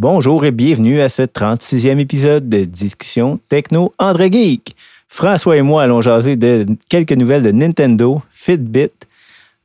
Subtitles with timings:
[0.00, 4.74] Bonjour et bienvenue à ce 36e épisode de Discussion Techno André Geek.
[5.08, 8.94] François et moi allons jaser de quelques nouvelles de Nintendo, Fitbit,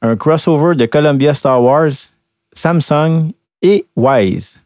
[0.01, 1.93] un crossover de Columbia Star Wars,
[2.51, 4.59] Samsung et Wise.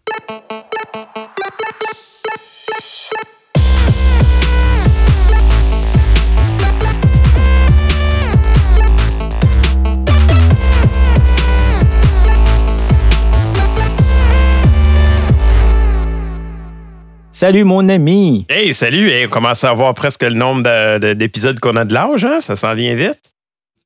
[17.40, 18.46] Salut mon ami!
[18.50, 19.10] Hey, salut!
[19.10, 22.26] Hey, on commence à avoir presque le nombre de- de- d'épisodes qu'on a de l'âge,
[22.26, 22.42] hein?
[22.42, 23.18] Ça s'en vient vite.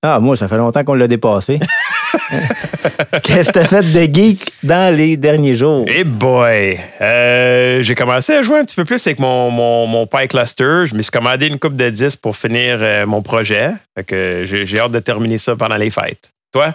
[0.02, 1.60] Ah, moi, ça fait longtemps qu'on l'a dépassé.
[3.24, 5.86] Qu'est-ce que t'as fait de geek dans les derniers jours?
[5.88, 6.80] Hey boy!
[7.00, 10.86] Euh, J'ai commencé à jouer un petit peu plus avec mon, mon, mon Pi Cluster.
[10.88, 13.70] Je me suis commandé une coupe de 10 pour finir euh, mon projet.
[13.96, 16.32] Fait que j'ai j'ai hâte de terminer ça pendant les fêtes.
[16.52, 16.74] Toi?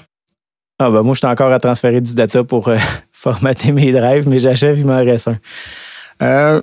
[0.78, 2.76] Ah, ben moi, je suis encore à transférer du data pour euh,
[3.12, 5.28] formater mes drives, mais j'achève, il m'en reste
[6.20, 6.62] un.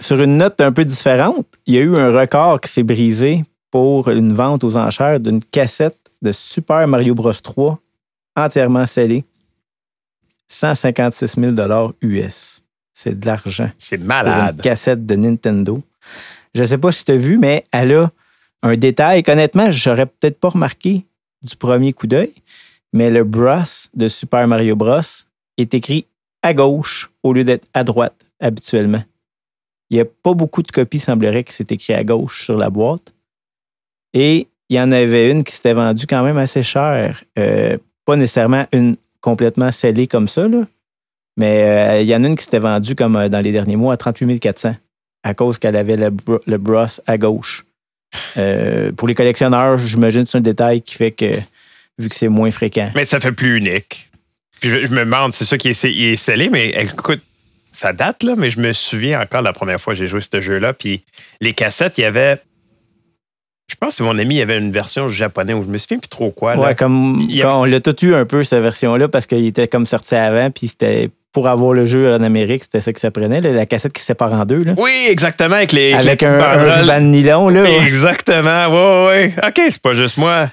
[0.00, 3.44] Sur une note un peu différente, il y a eu un record qui s'est brisé
[3.70, 7.32] pour une vente aux enchères d'une cassette de Super Mario Bros.
[7.32, 7.78] 3
[8.36, 9.24] entièrement scellée.
[10.48, 12.62] 156 000 US.
[12.92, 13.70] C'est de l'argent.
[13.76, 14.56] C'est pour malade.
[14.56, 15.82] une cassette de Nintendo.
[16.54, 18.10] Je ne sais pas si tu as vu, mais elle a
[18.62, 21.04] un détail qu'honnêtement, j'aurais peut-être pas remarqué
[21.42, 22.32] du premier coup d'œil,
[22.92, 23.62] mais le Bros
[23.94, 25.00] de Super Mario Bros
[25.58, 26.06] est écrit
[26.42, 29.02] à gauche au lieu d'être à droite habituellement.
[29.90, 32.70] Il n'y a pas beaucoup de copies, semblerait, que c'est écrit à gauche sur la
[32.70, 33.14] boîte.
[34.12, 37.22] Et il y en avait une qui s'était vendue quand même assez cher.
[37.38, 40.66] Euh, pas nécessairement une complètement scellée comme ça, là,
[41.36, 43.76] mais euh, il y en a une qui s'était vendue comme euh, dans les derniers
[43.76, 44.76] mois à 38 400
[45.24, 47.64] à cause qu'elle avait le, bros à gauche.
[48.34, 51.34] Pour les collectionneurs, j'imagine que c'est un détail qui fait que,
[51.98, 52.92] vu que c'est moins fréquent.
[52.94, 54.08] Mais ça fait plus unique.
[54.60, 57.20] Puis je, me demande, c'est ça qui est, scellé, mais écoute,
[57.78, 60.20] ça date, là, mais je me souviens encore de la première fois que j'ai joué
[60.20, 60.72] ce jeu-là.
[60.72, 61.04] Puis
[61.40, 62.38] les cassettes, il y avait.
[63.70, 65.98] Je pense que mon ami, il y avait une version japonaise où je me souviens
[65.98, 66.56] plus trop quoi.
[66.56, 66.62] là.
[66.62, 69.84] Ouais, comme Il on l'a tout eu un peu, cette version-là, parce qu'il était comme
[69.86, 73.40] sorti avant, puis c'était pour avoir le jeu en Amérique, c'était ça que ça prenait,
[73.42, 75.92] là, la cassette qui se sépare en deux, là, Oui, exactement, avec les.
[75.92, 77.48] avec les un, un ruban de nylon.
[77.50, 77.64] Là.
[77.86, 79.34] Exactement, ouais, ouais.
[79.46, 80.50] OK, c'est pas juste moi.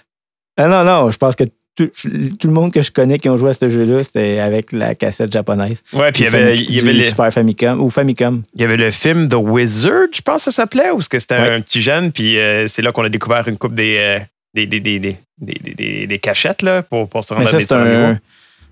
[0.57, 3.37] Ah non, non, je pense que tout, tout le monde que je connais qui ont
[3.37, 5.81] joué à ce jeu-là, c'était avec la cassette japonaise.
[5.93, 8.43] Ouais, puis il y avait, il y avait du le, Super Famicom ou Famicom.
[8.55, 11.19] il y avait le film The Wizard, je pense que ça s'appelait, ou est-ce que
[11.19, 11.53] c'était Ouais.
[11.53, 14.19] un petit jeune, puis euh, c'est là qu'on a découvert une coupe des, euh,
[14.53, 18.19] des, des, des, des, des, cachettes là, pour, pour se Mais rendre ça, à des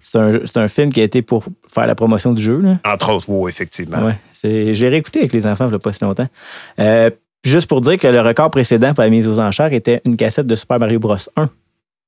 [0.04, 2.60] c'est un, un, film qui a été pour faire la promotion du jeu.
[2.60, 2.78] Là.
[2.84, 4.00] Entre autres, oui, effectivement.
[4.06, 6.28] Ouais, j'ai réécouté avec les enfants il n'y a pas si longtemps.
[6.80, 7.10] Euh,
[7.44, 10.46] juste pour dire que le record précédent pour la mise aux enchères était une cassette
[10.46, 11.16] de Super Mario Bros.
[11.38, 11.50] 1,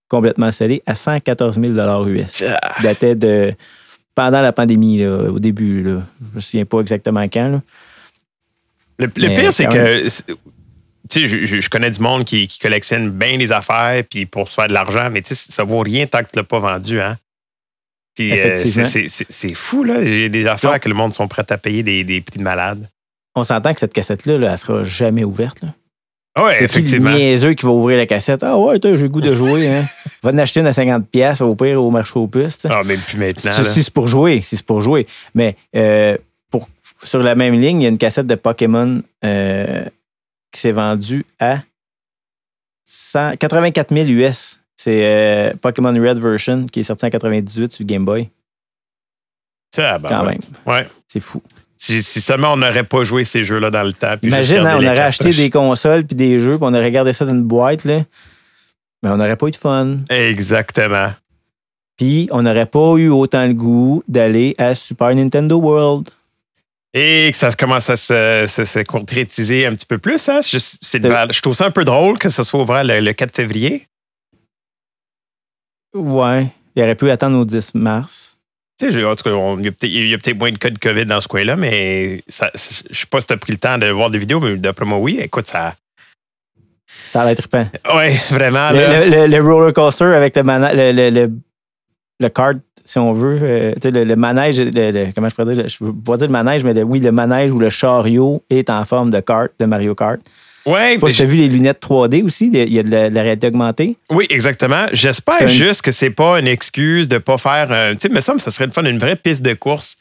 [0.07, 2.43] complètement scellée, à 114 000 US.
[2.47, 2.81] Ah.
[2.81, 3.53] Datait de
[4.13, 5.83] pendant la pandémie, là, au début.
[5.83, 6.01] Là.
[6.31, 7.49] Je me souviens pas exactement quand.
[7.49, 7.61] là.
[8.97, 10.07] Le, pire, c'est que.
[11.07, 14.49] Tu sais, je, je- connais du monde qui, qui collectionne bien les affaires puis pour
[14.49, 16.57] se faire de l'argent, mais tu sais, ça vaut rien tant que tu l'as pas
[16.59, 17.17] vendu, hein?
[18.15, 20.01] Puis, euh, c'est- fou, là.
[20.01, 22.21] Il y a des affaires Donc- que le monde sont prêts à payer des, des
[22.21, 22.89] prix de malade.
[23.35, 25.61] On s'entend que cette cassette-là, là, elle sera jamais ouverte.
[25.61, 25.75] Là.
[26.35, 28.43] Ah Ouais, C'est qui le niaiseux qui va ouvrir la cassette?
[28.43, 29.69] Ah ouais, j'ai le goût de jouer.
[29.69, 29.85] Hein.
[30.21, 32.65] Va en acheter une à 50$ piastres, au pire au marché aux puces.
[32.69, 33.51] Ah, mais plus maintenant.
[33.51, 35.07] Si, c'est pour jouer, si c'est pour jouer.
[35.33, 36.17] Mais euh,
[36.49, 36.67] pour,
[37.03, 39.85] sur la même ligne, il y a une cassette de Pokémon euh,
[40.51, 41.59] qui s'est vendue à
[42.85, 44.59] 100 84 000 US.
[44.75, 48.29] C'est euh, Pokémon Red Version qui est sorti en 98 sur Game Boy.
[49.77, 50.39] Ben, Quand même.
[50.65, 50.87] Ouais.
[51.07, 51.41] C'est fou.
[51.85, 54.09] Si, si seulement on n'aurait pas joué ces jeux-là dans le temps.
[54.23, 57.25] Imagine, hein, on aurait acheté des consoles puis des jeux, puis on aurait gardé ça
[57.25, 57.99] dans une boîte, là.
[59.03, 59.99] Mais on n'aurait pas eu de fun.
[60.09, 61.11] Exactement.
[61.97, 66.09] Puis on n'aurait pas eu autant le goût d'aller à Super Nintendo World.
[66.95, 70.27] Et que ça commence à se, se- se concrétiser un petit peu plus.
[70.27, 70.39] Hein?
[71.09, 73.85] Val- je trouve ça un peu drôle que ça soit ouvert le, le 4 février.
[75.93, 76.47] Ouais.
[76.75, 78.24] Il aurait pu attendre au 10 mars.
[78.79, 80.77] Tu sais, en tout cas, on- il y a peut-être a moins de cas de
[80.77, 83.57] COVID dans ce coin-là, mais ça- je ne sais pas si tu as pris le
[83.57, 85.17] temps de voir des vidéos, mais d'après moi, oui.
[85.21, 85.75] Écoute, ça.
[87.09, 87.67] Ça allait être trippant.
[87.95, 88.71] Oui, vraiment.
[88.71, 89.05] Le, là.
[89.05, 91.31] le- le- le roller coaster avec le, mana- le, le,
[92.29, 93.39] kart, si on veut.
[93.41, 94.57] euh, tu sais, le, manège,
[95.15, 95.69] comment je pourrais dire?
[95.69, 98.43] je ne veux pas dire le manège, mais le- oui, le manège ou le chariot
[98.49, 100.19] est en forme de kart, de Mario Kart.
[100.65, 102.49] Ouais, tu as vu les lunettes 3D aussi?
[102.51, 103.97] Il y a de la, de la réalité augmentée?
[104.09, 104.85] Oui, exactement.
[104.93, 107.67] J'espère un- juste que c'est pas une excuse de pas faire.
[107.71, 109.97] euh, tu sais, me semble que ça serait une fun, une vraie piste de course.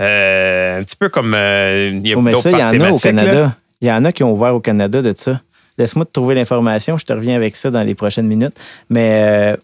[0.00, 1.34] Euh, un petit peu comme.
[1.36, 2.98] euh, y a Oh, mais ça, il y en a au.
[2.98, 3.56] Canada.
[3.80, 5.40] Il y en a qui ont ouvert au Canada de ça.
[5.78, 6.96] Laisse-moi te trouver l'information.
[6.96, 8.58] Je te reviens avec ça dans les prochaines minutes.
[8.90, 9.56] Mais euh,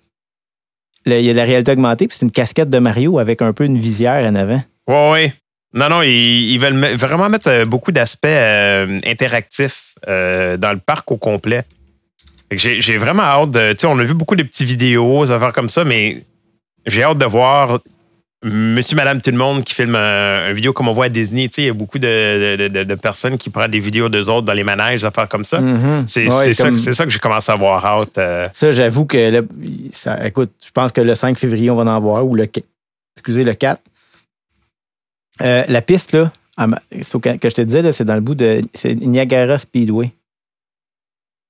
[1.06, 3.42] le- il y a de la réalité augmentée, puis c'est une casquette de Mario avec
[3.42, 4.62] un peu une visière en avant.
[4.86, 5.34] Ouais, ouais.
[5.74, 10.72] Non, non, ils, ils veulent me- vraiment mettre euh, beaucoup d'aspects euh, interactifs euh, dans
[10.72, 11.62] le parc au complet.
[12.50, 13.72] J'ai vraiment hâte de.
[13.72, 16.22] Tu sais, on a vu beaucoup de petites vidéos, des affaires comme ça, mais
[16.86, 17.80] j'ai hâte de voir
[18.42, 21.48] monsieur, madame, tout le monde qui filme un, un vidéo comme on voit à Disney.
[21.48, 24.08] Tu sais, il y a beaucoup de, de- de- de personnes qui prennent des vidéos
[24.08, 25.60] d'eux autres dans les manèges, des affaires comme ça.
[25.60, 26.04] Mhm.
[26.06, 28.16] C'est Ouais, ça, que- c'est ça que j'ai commencé à avoir hâte.
[28.16, 28.48] euh.
[28.54, 29.40] Ça, j'avoue que, là,
[29.92, 32.48] ça, écoute, je pense que le 5 février, on va en voir, ou le,
[33.16, 33.82] excusez, le 4.
[35.42, 36.32] Euh, la piste, là,
[36.90, 40.12] que je te disais, là, c'est dans le bout de c'est Niagara Speedway,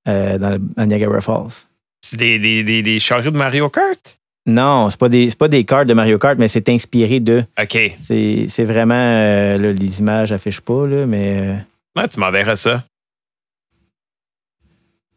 [0.07, 1.65] euh, dans le, à Niagara Falls.
[2.01, 4.17] C'est des, des, des, des chariots de Mario Kart?
[4.45, 7.43] Non, c'est pas des, pas des cartes de Mario Kart, mais c'est inspiré de.
[7.61, 7.97] OK.
[8.03, 11.37] C'est, c'est vraiment, euh, là, les images affichent pas, là, mais.
[11.39, 11.55] euh,
[11.95, 12.83] Ouais, tu m'enverras ça.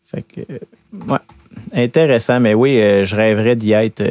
[0.05, 0.59] Fait que, euh,
[1.09, 1.19] ouais,
[1.73, 4.03] intéressant, mais oui, je rêverais d'y être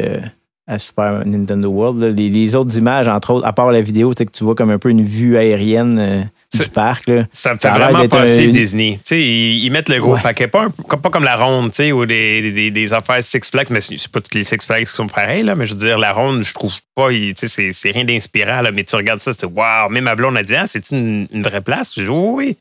[0.67, 1.99] à Super Nintendo World.
[2.01, 2.09] là.
[2.09, 4.55] Les, les autres images, entre autres, à part la vidéo, tu sais, que tu vois
[4.55, 6.21] comme un peu une vue aérienne euh,
[6.53, 7.07] du C'est- parc.
[7.07, 7.25] Là.
[7.31, 8.93] Ça me fait vraiment penser un- Disney.
[9.03, 10.21] Tu sais, ils, ils mettent le gros Ouais.
[10.21, 13.23] paquet, pas, un- comme- pas comme la ronde, tu sais, ou des, des, des affaires
[13.23, 15.65] Six Flags, mais c'est c'est pas toutes les Six Flags qui sont pareils, là, mais
[15.67, 18.61] je veux dire, la ronde, je trouve pas, il- tu sais, c'est- c'est rien d'inspirant,
[18.73, 21.41] mais tu regardes ça, c'est wow, même ma blonde a dit, ah, c'est une, une
[21.41, 21.91] vraie place?
[21.95, 22.57] J'ai dit, oui,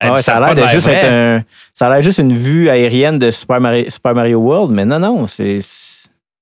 [0.00, 1.42] Ah ouais, ça a l'air juste un,
[1.74, 4.98] ça a l'air juste une vue aérienne de Super Mario, Super Mario World, mais non,
[5.00, 5.58] non, c'est,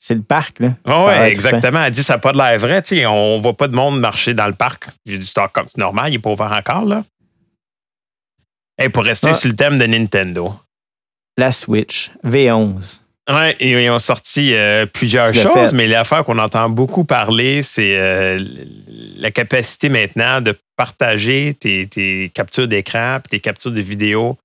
[0.07, 0.61] c'est le parc.
[0.61, 0.75] Là.
[0.85, 1.83] Ah Ça a ouais, l'air exactement.
[1.83, 2.81] Elle dit ça n'a pas de l'air vrai.
[2.83, 4.87] Tu sais, on voit pas de monde marcher dans le parc.
[5.05, 6.85] J'ai dit c'est encore- c'est normal, il n'est pas ouvert encore.
[6.85, 7.05] là.
[8.81, 9.35] Et pour rester Ah.
[9.35, 10.55] sur le thème de Nintendo.
[11.37, 13.03] La Switch V11.
[13.29, 15.73] Ouais, et ils ont sorti euh, plusieurs choses, fait.
[15.73, 18.39] mais l'affaire qu'on entend beaucoup parler, c'est euh,
[19.17, 24.39] la capacité maintenant de partager tes, tes captures d'écran tes captures de vidéo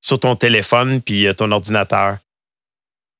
[0.00, 2.16] sur ton téléphone puis euh, ton ordinateur.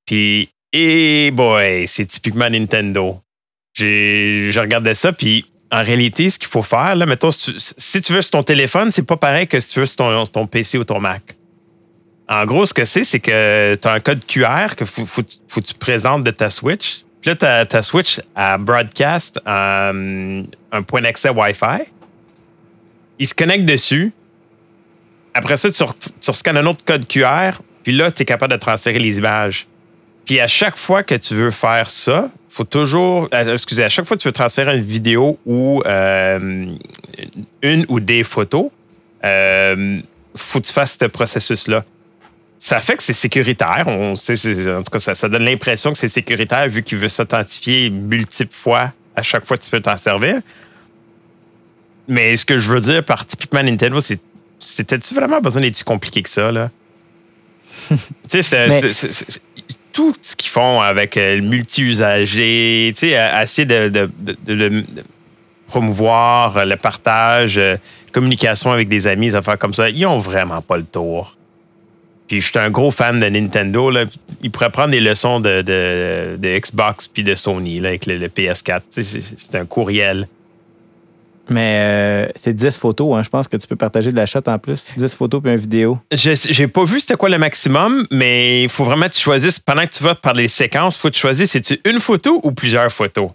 [0.06, 3.20] Puis, et boy, c'est typiquement Nintendo.
[3.74, 8.22] Je regardais ça, puis en réalité, ce qu'il faut faire, là, mettons, si tu, veux
[8.22, 11.00] sur ton téléphone, c'est pas pareil que si tu veux sur ton, PC ou ton
[11.00, 11.36] Mac.
[12.28, 15.74] En gros, ce que c'est, c'est que tu as un code QR que faut, tu
[15.78, 17.04] présentes de ta Switch.
[17.20, 20.42] Puis là, ta, Switch à broadcast euh,
[20.72, 21.84] un point d'accès Wi-Fi.
[23.18, 24.12] Il se connecte dessus.
[25.34, 27.62] Après ça, tu, re- tu un autre code QR.
[27.84, 29.66] Puis là, tu es capable de transférer les images.
[30.24, 33.28] Puis à chaque fois que tu veux faire ça, faut toujours.
[33.34, 36.66] euh, excusez, à chaque fois que tu veux transférer une vidéo ou euh,
[37.62, 38.70] une ou des photos,
[39.24, 40.00] euh,
[40.34, 41.84] faut que tu fasses ce processus-là.
[42.58, 43.84] Ça fait que c'est sécuritaire.
[43.86, 46.96] On sait, c'est- en tout cas, ça, ça donne l'impression que c'est sécuritaire vu qu'il
[46.98, 50.40] veut s'authentifier multiples fois à chaque fois que tu peux t'en servir.
[52.08, 54.18] Mais ce que je veux dire par typiquement Nintendo, c'est
[54.58, 56.70] c'était-tu vraiment besoin d'être si compliqué que ça, là?
[58.30, 58.68] tu sais,
[59.94, 64.10] tout ce qu'ils font avec euh, le multi-usager, tu sais, à essayer de,
[65.68, 67.76] promouvoir euh, le partage, euh,
[68.12, 71.36] communication avec des amis, des affaires comme ça, ils ont vraiment pas le tour.
[72.26, 73.90] Puis je suis un gros fan de Nintendo.
[73.90, 74.04] Là.
[74.42, 78.80] Ils pourraient prendre des leçons de, Xbox puis de Sony là, avec le, le PS4.
[78.92, 80.26] Tu sais, C'est c'est un courriel.
[81.48, 83.22] Mais euh, c'est 10 photos, hein.
[83.22, 84.86] je pense que tu peux partager de la shot en plus.
[84.96, 85.98] 10 photos puis une vidéo.
[86.10, 89.82] J'ai pas vu c'était quoi le maximum, mais il faut vraiment que tu choisisses, pendant
[89.86, 92.52] que tu vas par les séquences, il faut que tu choisisses, c'est-tu une photo ou
[92.52, 93.30] plusieurs photos?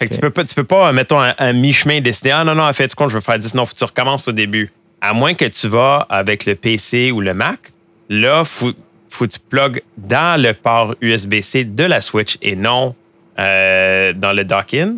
[0.00, 2.54] Fait que tu peux pas, tu peux pas, mettons, un, un mi-chemin décider, ah non,
[2.54, 3.54] non, en fait, tu compte, je veux faire 10.
[3.54, 4.72] Non, faut que tu recommences au début.
[5.00, 7.72] À moins que tu vas avec le PC ou le Mac,
[8.08, 8.72] là, faut,
[9.08, 12.94] faut que tu plugues dans le port USB-C de la Switch et non
[13.38, 14.96] euh, dans le dock-in.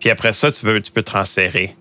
[0.00, 1.74] Puis après ça, tu peux, tu peux transférer.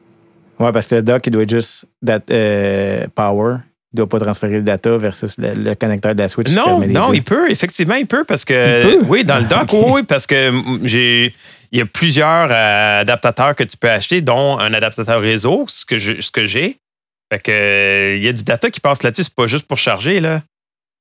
[0.59, 1.85] Ouais, parce que le dock, il doit être juste
[2.31, 3.57] euh, power.
[3.93, 6.53] Il doit pas transférer le data versus le, le connecteur de la Switch.
[6.53, 7.15] Non, non, deux.
[7.15, 8.81] il peut, effectivement, il peut, parce que.
[8.93, 9.05] Il peut?
[9.07, 9.73] Oui, dans le dock, Ok.
[9.73, 10.51] oui, oui, parce que
[10.83, 11.33] j'ai.
[11.71, 15.85] Il y a plusieurs euh, adaptateurs que tu peux acheter, dont un adaptateur réseau, ce
[15.85, 16.77] que je- ce que j'ai.
[17.33, 19.77] Fait que euh, il y a du data qui passe là-dessus, c'est pas juste pour
[19.77, 20.41] charger, là.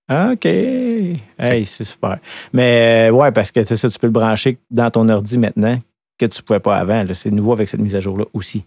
[0.09, 0.47] Ah, OK.
[0.47, 2.19] Hey, c'est super.
[2.53, 5.79] Mais euh, ouais, parce que c'est ça, tu peux le brancher dans ton ordi maintenant
[6.19, 7.03] que tu ne pouvais pas avant.
[7.13, 8.65] C'est nouveau avec cette mise à jour-là aussi.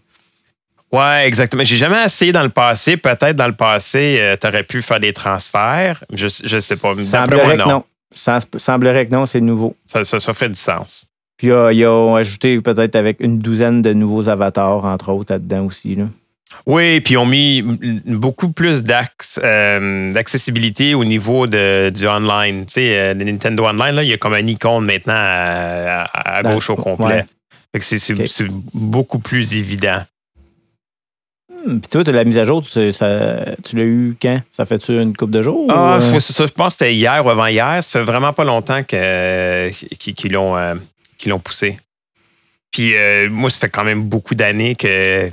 [0.92, 1.64] Ouais, exactement.
[1.64, 2.96] J'ai jamais essayé dans le passé.
[2.96, 6.02] Peut-être dans le passé, tu aurais pu faire des transferts.
[6.12, 6.94] Je, je sais pas.
[7.02, 7.68] Semblerait moi, que non.
[7.68, 7.84] non.
[8.14, 9.76] Sem- Semblerait que non, c'est nouveau.
[9.86, 11.06] Ça, ça, ça ferait du sens.
[11.36, 15.66] Puis euh, ils ont ajouté peut-être avec une douzaine de nouveaux avatars, entre autres, là-dedans
[15.66, 15.94] aussi.
[15.94, 16.04] Là.
[16.64, 17.60] Oui, puis ils ont mis
[18.06, 18.82] beaucoup plus
[19.42, 22.64] euh, d'accessibilité au niveau de, du online.
[22.64, 26.04] Tu sais, euh, le Nintendo Online, là, il y a comme un icône maintenant à,
[26.04, 27.06] à- à Dans- gauche au complet.
[27.14, 27.26] ouais.
[27.72, 30.02] Fait que c'est beaucoup plus évident.
[31.66, 34.40] Hmm, Puis toi, t'as la mise à jour, tu, ça- tu l'as eu quand?
[34.52, 35.66] Ça fait-tu une couple de jours?
[35.70, 36.20] Ah, ou, euh?
[36.20, 37.82] ça, je pense que c'était hier ou avant-hier.
[37.82, 40.74] Ça fait vraiment pas longtemps qu'ils l'ont euh,
[41.26, 41.78] l'ont poussé.
[42.70, 45.28] Puis euh, moi, ça fait quand même beaucoup d'années que,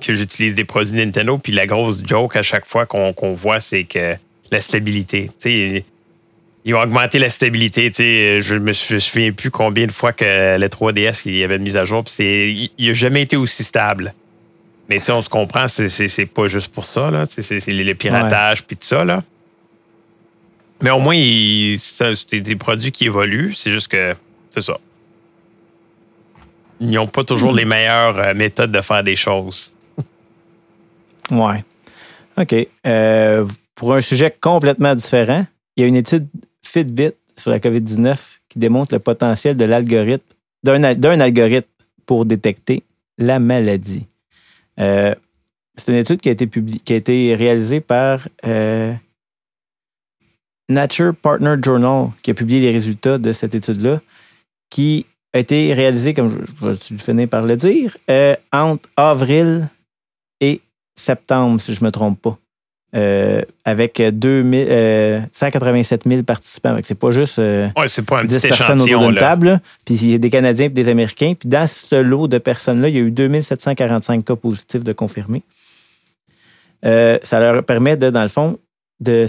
[0.00, 1.38] que j'utilise des produits Nintendo.
[1.38, 4.16] Puis la grosse joke à chaque fois qu'on voit, c'est que
[4.50, 5.30] la stabilité.
[6.66, 7.92] Ils ont augmenté la stabilité.
[8.42, 11.62] Je ne me souviens plus combien de fois que le 3DS il y avait une
[11.62, 12.02] mise à jour.
[12.02, 14.12] Puis il n'a jamais été aussi stable.
[14.88, 17.24] Mais on se comprend, c'est pas juste pour ça.
[17.28, 19.04] C'est le piratage puis tout ça.
[19.04, 19.22] Là.
[20.82, 21.16] Mais au moins,
[21.78, 23.54] c'est des produits qui évoluent.
[23.54, 24.16] C'est juste que
[24.50, 24.78] c'est ça.
[26.80, 27.58] Ils n'ont pas toujours hmm.
[27.58, 29.72] les meilleures euh, méthodes de faire des choses.
[31.30, 31.64] ouais.
[32.36, 32.54] OK.
[32.86, 35.46] Euh, pour un sujet complètement différent,
[35.76, 36.28] il y a une étude
[36.76, 38.18] Fitbit sur la COVID-19
[38.48, 40.26] qui démontre le potentiel de l'algorithme,
[40.62, 41.68] d'un algorithme
[42.04, 42.82] pour détecter
[43.16, 44.06] la maladie.
[44.78, 45.14] Euh,
[45.76, 48.28] c'est une étude qui a été, qui a été réalisée par
[50.68, 54.00] Nature Partner Journal, qui a publié les résultats de cette étude-là,
[54.68, 59.68] qui a été réalisé, comme je, vais finir par le dire, euh, entre avril
[60.40, 60.60] et
[60.94, 62.38] septembre, si je ne me trompe pas.
[62.96, 66.78] Euh, avec 187 000 euh, participants.
[66.82, 67.70] C'est pas juste ouais,
[68.06, 69.60] pas un 10 personnes autour d'une table.
[69.84, 71.34] Puis il y a des Canadiens et des Américains.
[71.38, 75.42] Puis dans ce lot de personnes-là, il y a eu 2745 cas positifs de confirmés.
[76.82, 78.58] ça leur permet, de, dans le fond,
[79.00, 79.26] de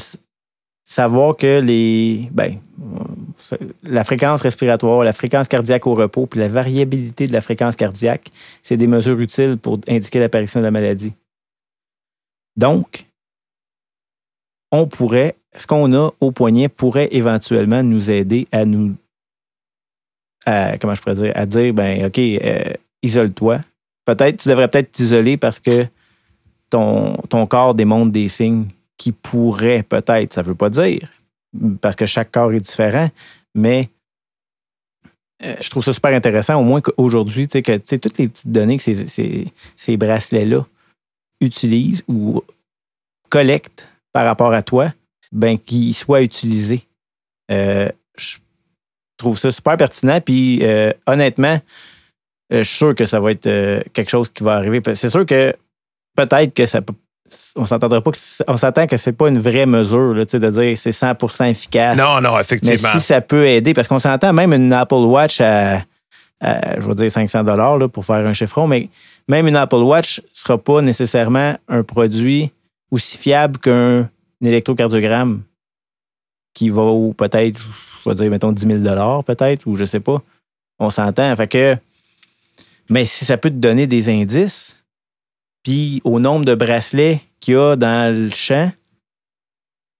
[0.85, 2.59] savoir que les, ben,
[3.83, 8.31] la fréquence respiratoire, la fréquence cardiaque au repos, puis la variabilité de la fréquence cardiaque,
[8.63, 11.13] c'est des mesures utiles pour indiquer l'apparition de la maladie.
[12.55, 13.07] Donc,
[14.71, 18.95] on pourrait, ce qu'on a au poignet pourrait éventuellement nous aider à nous,
[20.45, 23.61] comment je pourrais dire, à dire, ben, OK, euh, isole-toi.
[24.05, 25.85] Peut-être, tu devrais peut-être t'isoler parce que
[26.69, 31.11] ton, ton corps démontre des signes qui pourrait peut-être, ça ne veut pas dire,
[31.81, 33.09] parce que chaque corps est différent,
[33.55, 33.89] mais
[35.43, 38.51] euh, je trouve ça super intéressant, au moins qu'aujourd'hui, tu sais, que toutes les petites
[38.51, 40.65] données que ces, ces, bracelets-là
[41.41, 42.41] utilisent ou
[43.29, 44.91] collectent par rapport à toi,
[45.31, 46.87] ben, qu'ils soient utilisés.
[47.51, 48.37] Euh, je
[49.17, 50.19] trouve ça super pertinent.
[50.21, 51.59] Puis euh, honnêtement,
[52.49, 54.81] je suis sûr que ça va être quelque chose qui va arriver.
[54.93, 55.55] C'est sûr que
[56.15, 56.93] peut-être que ça peut
[57.55, 60.77] on s'entendra pas que on s'attend que c'est pas une vraie mesure là, de dire
[60.77, 61.97] c'est 100% efficace.
[61.97, 62.77] Non, non, effectivement.
[62.81, 65.81] Mais si ça peut aider, parce qu'on s'entend même une Apple Watch à,
[66.41, 68.89] je vais dire 500 dollars pour faire un chiffron, mais
[69.27, 72.51] même une Apple Watch sera pas nécessairement un produit
[72.91, 74.09] aussi fiable qu'un
[74.41, 75.43] électrocardiogramme
[76.53, 77.63] qui va peut-être,
[78.03, 80.21] je vais dire, mettons 10 000 dollars peut-être, ou je sais pas.
[80.79, 81.35] On s'entend.
[81.35, 81.77] Fait que,
[82.89, 84.83] mais si ça peut te donner des indices,
[85.63, 88.71] puis au nombre de bracelets qu'il y a dans le champ,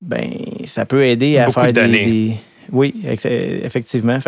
[0.01, 0.31] ben
[0.65, 2.37] ça peut aider à faire des,
[2.71, 4.19] Oui, effectivement.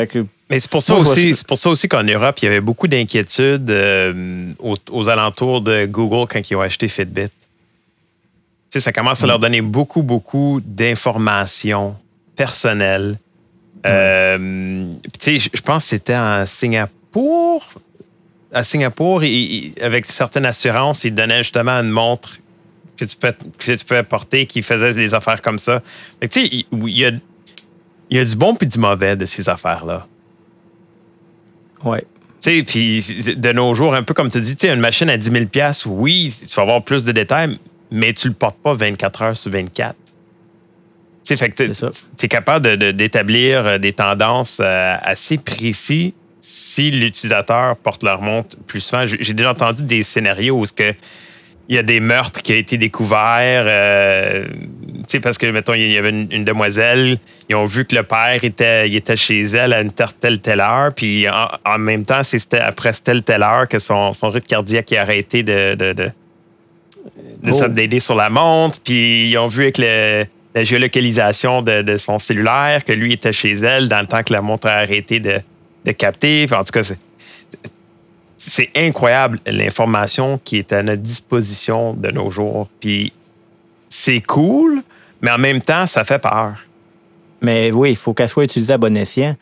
[0.50, 2.88] Mais c'est pour ça aussi, c'est pour ça aussi qu'en Europe, il y avait beaucoup
[2.88, 7.30] d'inquiétudes euh, aux, alentours de Google quand ils ont acheté Fitbit.
[8.70, 11.96] Tu ça commence à leur donner beaucoup, beaucoup d'informations
[12.36, 13.18] personnelles.
[13.86, 14.94] Euh,
[15.26, 17.74] je pense que c'était en Singapour
[18.52, 19.22] à Singapour,
[19.82, 22.38] avec certaines assurances, ils donnaient justement une montre
[22.98, 25.82] que tu peux, que tu peux porter qui faisait des affaires comme ça.
[26.22, 27.12] Tu sais, il, y a,
[28.10, 30.08] il y a du bon puis du mauvais de ces affaires-là.
[31.84, 32.06] Ouais.
[32.42, 35.18] Tu sais, puis de nos jours, un peu comme tu dis, tu une machine à
[35.18, 35.46] 10 000
[35.88, 37.58] oui, tu vas avoir plus de détails,
[37.92, 39.96] mais tu le portes pas 24 heures sur 24.
[41.24, 48.58] Tu es capable d'établir de, des tendances euh, assez précises si l'utilisateur porte leur montre
[48.66, 49.06] plus souvent.
[49.06, 50.94] J'ai déjà entendu des scénarios où que
[51.70, 53.66] il y a des meurtres qui ont été découverts.
[53.68, 54.46] Euh,
[55.22, 58.90] parce que, mettons, il y avait une, demoiselle, ils ont vu que le père était,
[58.90, 62.92] il était chez elle à une telle, telle heure, puis en, même temps, c'était après
[62.94, 66.12] telle, telle heure que son, son rythme cardiaque a arrêté de, de, de,
[67.44, 68.00] de oh.
[68.00, 73.14] sur la montre, puis ils ont vu avec la géolocalisation de, son cellulaire que lui
[73.14, 75.40] était chez elle dans le temps que la montre a arrêté de,
[75.86, 76.48] de capter.
[76.52, 76.84] en tout cas,
[78.38, 82.70] c'est incroyable l'information qui est à notre disposition de nos jours.
[82.80, 83.14] Puis
[83.90, 84.82] c'est cool,
[85.22, 86.54] mais en même temps, ça fait peur.
[87.42, 89.36] Mais oui, il faut qu'elle soit utilisée à bon escient.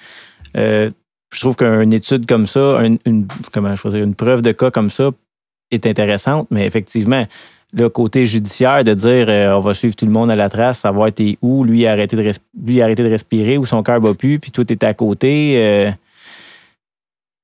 [0.55, 0.89] Euh,
[1.31, 4.89] je trouve qu'une étude comme ça, une, comment je dire, une preuve de cas comme
[4.89, 5.11] ça
[5.71, 7.25] est intéressante, mais effectivement,
[7.74, 10.79] le côté judiciaire de dire euh, on va suivre tout le monde à la trace,
[10.79, 12.31] savoir t'es où, lui a arrêté de,
[12.65, 15.55] lui a arrêté de respirer, ou son cœur bat plus, puis tout est à côté.
[15.57, 15.91] Euh,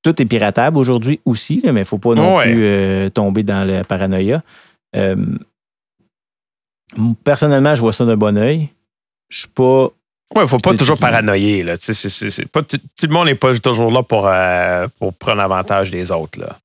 [0.02, 3.64] tout est piratable aujourd'hui aussi, mais il ne faut pas non plus euh, tomber dans
[3.64, 4.42] la paranoïa.
[7.24, 8.68] Personnellement, je vois ça d'un bon oeil.
[9.30, 9.90] Je suis pas
[10.34, 11.62] Ouais, faut pas toujours paranoïer.
[11.62, 11.76] Là.
[12.52, 16.10] Pas, tout, tout le monde n'est pas toujours là pour, euh, pour prendre avantage des
[16.10, 16.40] autres.
[16.40, 16.58] Là.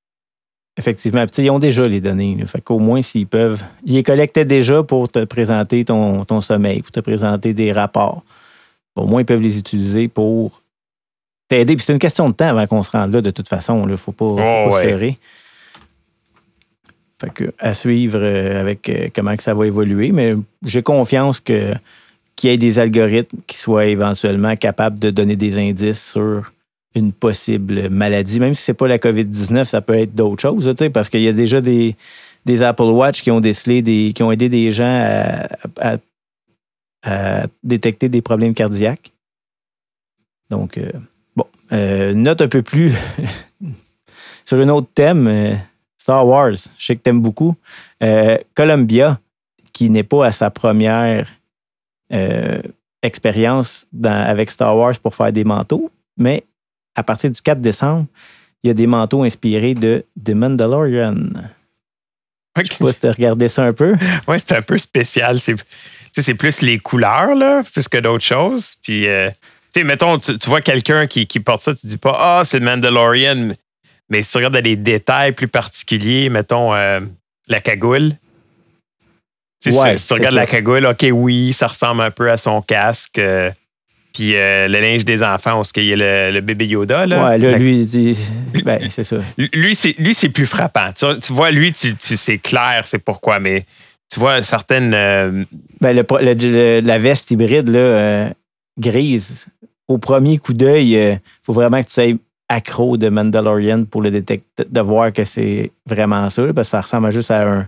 [0.80, 1.26] Effectivement.
[1.28, 2.38] Puis, ils ont déjà les données.
[2.40, 2.48] Là.
[2.48, 3.62] Fait qu'au moins, s'ils peuvent.
[3.86, 8.24] Ils les collectaient déjà pour te présenter ton, ton sommeil, pour te présenter des rapports.
[8.96, 10.62] Au moins, ils peuvent les utiliser pour
[11.50, 11.76] t'aider.
[11.76, 13.84] Puis c'est une question de temps avant qu'on se rende là, de toute façon.
[13.86, 14.84] Il ne faut pas, faut Oh, pas ouais.
[14.84, 15.18] se.
[17.22, 20.14] Fait que, à suivre euh, avec euh, comment que ça va évoluer.
[20.14, 21.74] Mais j'ai confiance que
[22.38, 26.54] qu'il y ait des algorithmes qui soient éventuellement capables de donner des indices sur
[26.96, 28.40] une possible maladie.
[28.40, 31.34] Même si c'est pas la COVID-19, ça peut être d'autres choses, parce qu'il y a
[31.34, 31.96] déjà des,
[32.62, 35.48] Apple Watch qui ont décelé des, qui ont aidé des gens
[35.80, 35.98] à,
[37.64, 39.14] détecter des problèmes cardiaques.
[40.50, 40.92] Donc, euh,
[41.36, 42.94] bon, euh, note un peu plus
[44.46, 45.56] sur un autre thème, euh,
[45.98, 46.56] Star Wars.
[46.78, 47.56] Je sais que tu aimes beaucoup.
[48.54, 49.20] Columbia,
[49.72, 51.30] qui n'est pas à sa première
[53.02, 56.44] expérience avec Star Wars pour faire des manteaux, mais
[56.96, 58.06] à partir du 4 décembre,
[58.64, 61.16] il y a des manteaux inspirés de The Mandalorian.
[62.58, 63.96] Je sais pas si tu as regardé ça un peu.
[64.28, 65.40] Ouais, c'est un peu spécial.
[65.40, 68.76] C'est, plus les couleurs, là, plus que d'autres choses.
[68.84, 69.30] Puis, euh,
[69.78, 72.66] mettons, tu, tu vois quelqu'un qui, qui porte ça, tu dis pas, ah, c'est le
[72.66, 73.54] Mandalorian.
[74.10, 77.00] Mais si tu regardes les détails plus particuliers, mettons, euh,
[77.48, 78.16] la cagoule.
[79.66, 80.42] Ouais, si tu regardes ça.
[80.42, 83.20] la cagoule, OK, oui, ça ressemble un peu à son casque.
[83.20, 83.52] euh,
[84.14, 87.26] puis euh, le linge des enfants, où il y a le, le bébé Yoda, là?
[87.26, 87.86] ouais, là, lui,
[88.64, 89.18] ben, c'est ça.
[89.38, 90.92] lui, c'est, lui, c'est plus frappant.
[90.98, 93.66] Tu, vois- tu vois, lui, tu, tu- c'est clair, c'est pourquoi, mais
[94.12, 94.94] tu vois certaines.
[94.94, 95.44] euh,
[95.82, 98.30] Ben, le le- la veste hybride là, euh,
[98.80, 99.46] grise,
[99.88, 102.14] au premier coup d'œil, il faut vraiment que tu sois
[102.52, 106.82] accro de Mandalorian pour le détecter, de voir que c'est vraiment ça, parce que ça
[106.82, 107.68] ressemble juste à un-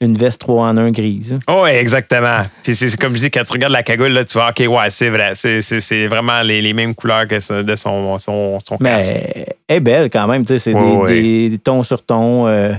[0.00, 1.32] une veste 3 en 1 grise.
[1.32, 1.38] là.
[1.48, 2.42] Oh, ouais, exactement.
[2.62, 4.90] Puis c'est, comme je dis, quand tu regardes la cagoule, là, tu vois, OK, ouais,
[4.90, 5.32] c'est vrai.
[5.34, 9.12] C'est, c'est- c'est vraiment les, les mêmes couleurs que de son, son, son casque.
[9.14, 12.46] Mais elle est belle quand même, tu sais, c'est Ouais, des, des- tons sur tons.
[12.46, 12.74] euh,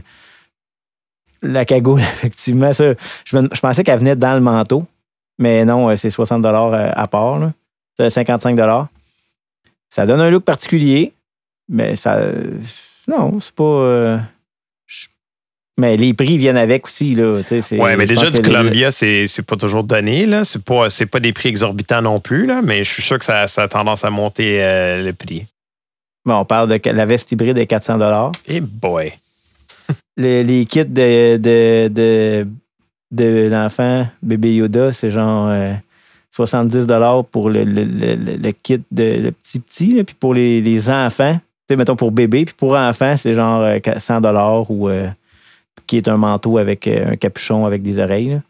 [1.41, 2.93] la cagoule, effectivement, ça,
[3.25, 4.86] je, je pensais qu'elle venait dans le manteau,
[5.39, 7.51] mais non, euh, c'est 60 à part, là.
[7.99, 8.60] C'est 55
[9.89, 11.13] Ça donne un look particulier,
[11.67, 12.21] mais ça.
[13.08, 13.63] Non, c'est pas.
[13.63, 14.17] euh,
[15.77, 17.13] mais les prix viennent avec aussi,
[17.77, 20.25] Ouais, mais déjà, du que les- Columbia, c'est, pas toujours donné.
[20.25, 20.43] Là.
[20.45, 23.47] C'est, pas, pas des prix exorbitants non plus, là, mais je suis sûr que ça,
[23.47, 25.45] ça a tendance à monter euh, le prix.
[26.25, 27.99] Bon, on parle de la veste hybride de 400
[28.47, 29.13] Et boy.
[30.17, 32.47] Le- les kits de, de, de,
[33.11, 35.73] de l'enfant bébé Yoda, c'est genre euh,
[36.35, 36.87] 70
[37.31, 40.89] pour le, le, le- le- kit de le petit petit, là, puis pour les, les
[40.89, 44.21] enfants, tu sais, mettons pour bébé, puis pour enfants, c'est genre euh, 100
[44.69, 45.07] ou euh,
[45.85, 48.29] qui est un manteau avec euh, un capuchon avec des oreilles.
[48.29, 48.41] là.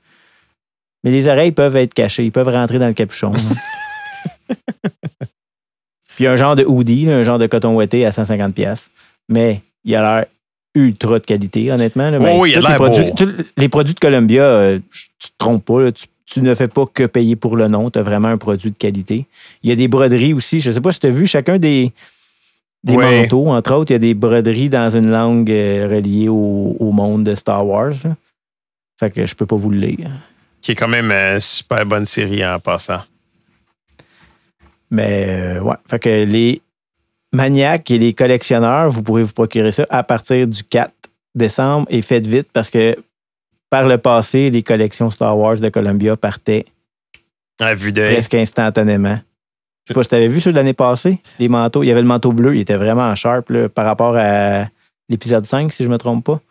[1.03, 3.31] Mais les oreilles peuvent être cachées, ils peuvent rentrer dans le capuchon.
[6.15, 8.89] puis un genre de hoodie, là, un genre de coton ouaté à 150 pièces,
[9.29, 10.25] mais il a l'air
[10.75, 12.09] ultra de qualité, honnêtement.
[12.09, 12.17] là.
[12.19, 13.11] Oh Ben, oui, il a les l'air produits, beau.
[13.15, 15.81] tous les produits de Columbia, euh, tu te trompes pas.
[15.81, 15.91] là.
[15.91, 17.89] tu, tu ne fais pas que payer pour le nom.
[17.89, 19.25] Tu as vraiment un produit de qualité.
[19.63, 20.59] Il y a des broderies aussi.
[20.59, 21.93] Je ne sais pas si tu as vu chacun des,
[22.87, 23.21] des Ouais.
[23.21, 23.49] manteaux.
[23.49, 27.23] Entre autres, il y a des broderies dans une langue euh, reliée au, au monde
[27.23, 27.93] de Star Wars.
[28.03, 28.15] là.
[28.99, 30.09] Fait que je peux pas vous le lire.
[30.61, 33.01] Qui est quand même une super bonne série en passant.
[34.89, 35.75] Mais euh, ouais.
[35.87, 36.61] Fait que les
[37.33, 40.91] maniaques et les collectionneurs, vous pourrez vous procurer ça à partir du 4
[41.35, 42.95] décembre et faites vite parce que
[43.69, 46.65] par le passé, les collections Star Wars de Columbia partaient
[47.59, 48.13] À vue d'œil.
[48.13, 49.19] presque instantanément.
[49.87, 51.81] Je sais pas si tu avais vu ceux de l'année passée, les manteaux.
[51.81, 54.65] Il y avait le manteau bleu, il était vraiment sharp là, par rapport à
[55.07, 56.41] l'épisode 5, si je me trompe pas.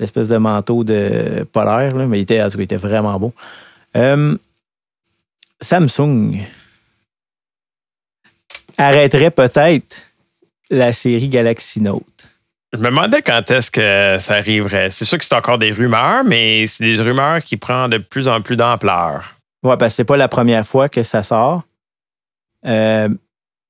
[0.00, 3.20] L'espèce de manteau de polaire, là, mais il était, en tout cas, il était vraiment
[3.20, 3.32] beau.
[3.96, 4.36] Euh,
[5.60, 6.40] Samsung
[8.76, 10.02] arrêterait peut-être
[10.70, 12.02] la série Galaxy Note.
[12.72, 14.90] Je me demandais quand est-ce que ça arriverait.
[14.90, 18.26] C'est sûr que c'est encore des rumeurs, mais c'est des rumeurs qui prennent de plus
[18.26, 19.36] en plus d'ampleur.
[19.62, 21.62] Ouais, parce que c'est pas la première fois que ça sort.
[22.66, 23.08] Euh,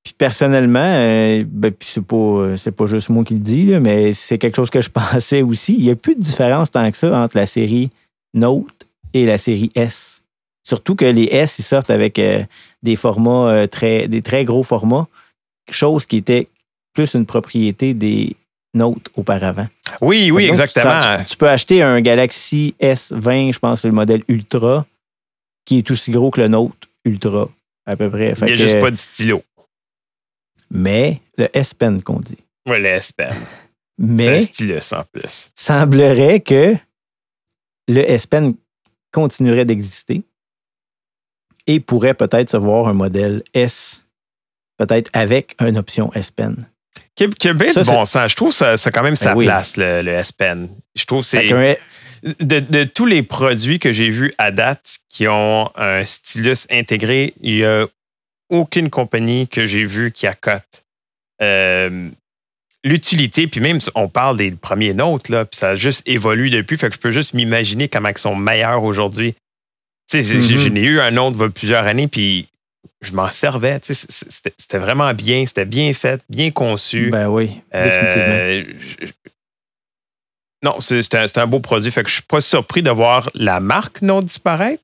[0.03, 4.13] puis personnellement, euh, ben, c'est pas, c'est pas juste moi qui le dis, là, mais
[4.13, 5.75] c'est quelque chose que je pensais aussi.
[5.77, 7.91] Il n'y a plus de différence tant que ça entre la série
[8.33, 10.23] Note et la série S.
[10.63, 12.43] Surtout que les S, ils sortent avec euh,
[12.81, 15.07] des formats euh, très, des très gros formats,
[15.69, 16.47] chose qui était
[16.93, 18.35] plus une propriété des
[18.73, 19.67] Note auparavant.
[19.99, 21.23] Oui, oui, Donc, exactement.
[21.27, 24.85] tu peux acheter un Galaxy S20, je pense, c'est le modèle Ultra,
[25.65, 27.49] qui est aussi gros que le Note Ultra,
[27.85, 28.33] à peu près.
[28.39, 29.43] Il n'y a que- juste pas de stylo.
[30.69, 32.37] Mais, le S Pen qu'on dit.
[32.67, 33.33] Ouais, le S-Pen.
[33.33, 35.51] C'est Mais, un stylus en plus.
[35.55, 36.75] semblerait que
[37.87, 38.55] le S Pen
[39.11, 40.23] continuerait d'exister.
[41.67, 44.03] et pourrait peut-être se voir un modèle S,
[44.77, 46.67] peut-être avec une option S Pen.
[47.19, 48.31] A du bon sens.
[48.31, 49.45] Je trouve ça, ça quand même sa Ben oui.
[49.45, 50.69] place, le, le S Pen.
[50.95, 51.79] Je trouve que c'est.
[52.23, 57.33] De, de tous les produits que j'ai vus à date qui ont un stylus intégré,
[57.41, 57.87] il n'y a
[58.49, 60.83] aucune compagnie que j'ai vue qui accote
[61.41, 62.09] euh,
[62.83, 63.47] l'utilité.
[63.47, 66.77] Puis même, on parle des premiers notes, là, puis ça a juste évolué depuis.
[66.77, 69.33] Fait que je peux juste m'imaginer comment ils sont meilleurs aujourd'hui.
[70.09, 72.47] Tu sais, j'ai- j'en ai eu un autre il y a plusieurs années, puis
[73.01, 73.79] je m'en servais.
[73.79, 77.09] Tu sais, C'était c'était vraiment bien, c'était bien fait, bien conçu.
[77.09, 78.33] Ben oui, définitivement.
[78.33, 78.63] Euh,
[78.99, 79.07] je-
[80.63, 81.91] non, c'est un, beau produit.
[81.91, 84.83] Fait que je suis pas surpris de voir la marque Note disparaître,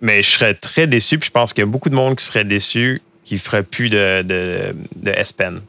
[0.00, 1.18] mais je serais très déçu.
[1.18, 3.64] Puis je pense qu'il y a beaucoup de monde qui serait déçu qui ne ferait
[3.64, 5.60] plus de, de, de S Pen.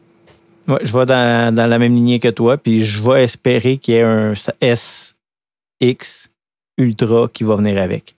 [0.68, 3.96] Ouais, je vais dans, dans la même lignée que toi, puis je vais espérer qu'il
[3.96, 6.30] y ait un SX
[6.78, 8.16] Ultra qui va venir avec.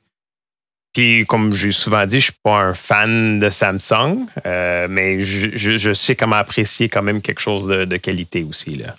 [0.94, 5.52] Puis, comme j'ai souvent dit, je suis pas un fan de Samsung, euh, mais je,
[5.56, 8.76] je- je sais comment apprécier quand même quelque chose de, de qualité aussi.
[8.76, 8.96] Là.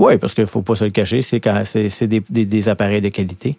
[0.00, 3.58] Oui, parce qu'il ne faut pas se le cacher, c'est des, des- appareils de qualité.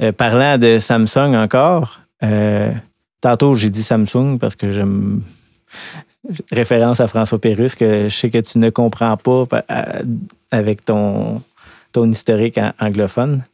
[0.00, 2.70] Euh, parlant de Samsung encore, euh,
[3.20, 5.20] tantôt j'ai dit Samsung parce que j'aime
[6.50, 10.00] référence à François Pérusse que je sais que tu ne comprends pas pa- à-
[10.50, 11.42] avec ton,
[11.92, 13.44] ton historique an- anglophone.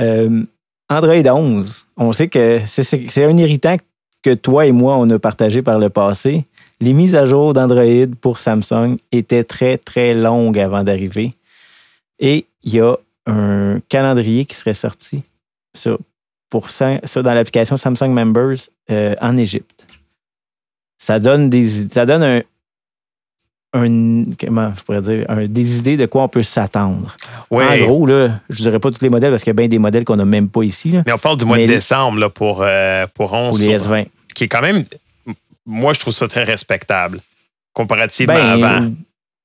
[0.00, 0.42] Euh,
[0.88, 3.76] Android 11, on sait que c'est un irritant
[4.22, 6.44] que toi et moi, on a partagé par le passé.
[6.80, 11.34] Les mises à jour d'Android pour Samsung étaient très, très longues avant d'arriver.
[12.18, 15.22] Et il y a un calendrier qui serait sorti
[15.76, 15.98] sur,
[16.48, 18.56] pour ça, ça dans l'application Samsung Members
[18.90, 19.86] euh, en Égypte.
[20.98, 22.40] Ça donne des ça donne un,
[23.74, 27.14] un- comment je pourrais dire un- des idées de quoi on peut s'attendre.
[27.50, 29.68] Oui, En gros, là, je dirais pas tous les modèles parce qu'il y a bien
[29.68, 30.90] des modèles qu'on n'a même pas ici.
[30.90, 33.58] Là, mais on parle du mois Mais- de décembre là, pour, euh, pour 11, pour
[33.58, 34.06] les sur- S20.
[34.34, 34.84] qui est quand même,
[35.70, 37.20] moi, je trouve ça très respectable
[37.72, 38.90] comparativement Ben, avant.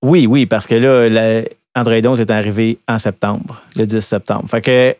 [0.04, 1.44] Oui, oui, parce que là, la-
[1.76, 4.50] Android 11 est arrivé en septembre, le 10 septembre.
[4.50, 4.96] Fait que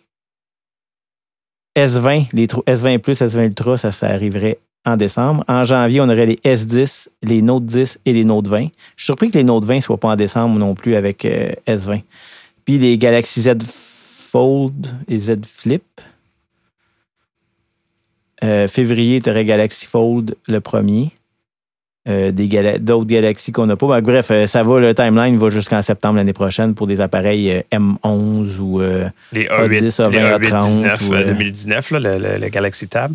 [1.78, 5.44] S20, les tro- S20 Plus, S20 Ultra, ça, ça arriverait en décembre.
[5.48, 8.68] En janvier, on aurait les S10, les Note 10 et les Note 20.
[8.96, 11.26] Je suis surpris que les Note 20 ne soient pas en décembre non plus avec
[11.26, 12.02] euh, S20.
[12.66, 15.84] Puis les Galaxy Z Fold et Z Flip.
[18.46, 21.12] Euh, février, tu aurais Galaxy Fold le premier.
[22.08, 22.48] Euh, des
[22.80, 23.88] d'autres galaxies qu'on n'a pas.
[23.88, 27.50] Ben, bref, euh, ça va, le timeline va jusqu'en septembre l'année prochaine pour des appareils
[27.52, 27.62] euh,
[28.04, 28.80] M11 ou.
[29.32, 32.38] Les A10, A8, les A20, A8 A30, 19, ou, euh, euh, 2019, là, le, le-
[32.38, 33.14] le Galaxy Tab.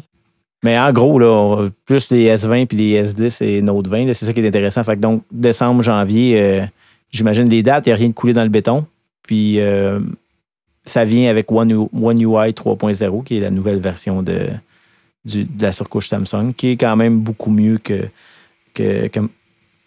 [0.64, 4.14] mais en gros, là, on- plus les S20 puis les S10 et Note 20, là,
[4.14, 4.83] c'est ça qui est intéressant.
[4.83, 6.64] Fait que donc, décembre, janvier,
[7.12, 8.85] j'imagine les dates, il n'y a rien de coulé dans le béton.
[9.23, 9.61] Puis
[10.85, 14.49] ça vient avec One, One UI 3.0, qui est la nouvelle version de,
[15.24, 18.09] du- de la surcouche Samsung, qui est quand même beaucoup mieux que.
[18.74, 19.20] que, que-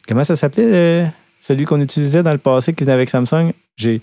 [0.07, 1.05] comment ça s'appelait, euh,
[1.41, 3.51] celui qu'on utilisait dans le passé qui venait avec Samsung?
[3.77, 4.01] J'ai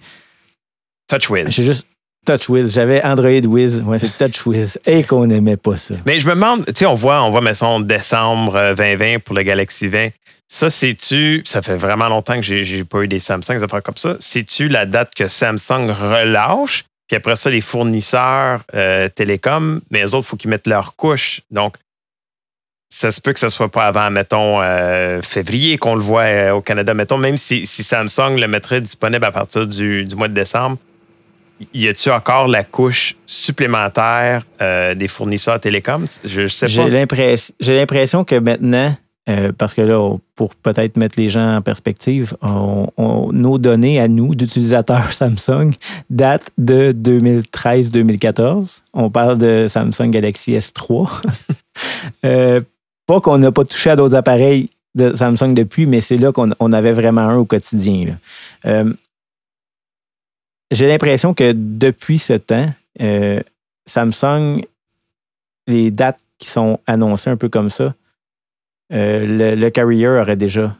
[1.08, 1.46] TouchWiz.
[1.48, 1.86] j'ai juste
[2.26, 2.72] TouchWiz.
[2.74, 3.82] J'avais Android Wiz.
[3.82, 4.78] Ouais, c'est TouchWiz.
[4.86, 5.94] Et qu'on n'aimait pas ça.
[6.06, 9.34] Mais je me demande, tu sais, on voit, on voit, mettons, décembre euh, 2020 pour
[9.34, 10.08] le Galaxy 20.
[10.48, 13.82] Ça, c'est-tu, ça fait vraiment longtemps que j'ai j'ai pas eu des Samsung, des affaires
[13.82, 14.16] comme ça.
[14.18, 16.84] C'est-tu la date que Samsung relâche?
[17.10, 20.94] Puis après ça, les fournisseurs euh, télécoms, mais eux autres, il faut qu'ils mettent leur
[20.94, 21.40] couche.
[21.50, 21.76] Donc,
[22.88, 26.52] ça se peut que ce soit pas avant, mettons, euh, février qu'on le voit euh,
[26.52, 26.94] au Canada.
[26.94, 30.78] Mettons, même si, si Samsung le mettrait disponible à partir du, du mois de décembre,
[31.74, 36.06] y a-tu encore la couche supplémentaire euh, des fournisseurs télécoms?
[36.22, 36.70] Je, je sais pas.
[37.58, 38.96] J'ai l'impression que maintenant,
[39.28, 44.34] euh, parce que là, pour peut-être mettre les gens en perspective, nos données à nous,
[44.34, 45.72] d'utilisateurs Samsung,
[46.08, 48.82] datent de 2013-2014.
[48.92, 51.08] On parle de Samsung Galaxy S3.
[52.26, 52.60] Euh,
[53.06, 56.50] pas qu'on n'a pas touché à d'autres appareils de Samsung depuis, mais c'est là qu'on
[56.58, 58.10] on avait vraiment un au quotidien.
[58.66, 58.92] Euh,
[60.70, 62.68] J'ai l'impression que depuis ce temps,
[63.86, 64.62] Samsung,
[65.66, 67.94] les dates qui sont annoncées un peu comme ça,
[68.92, 70.74] euh, le, le carrier aurait déjà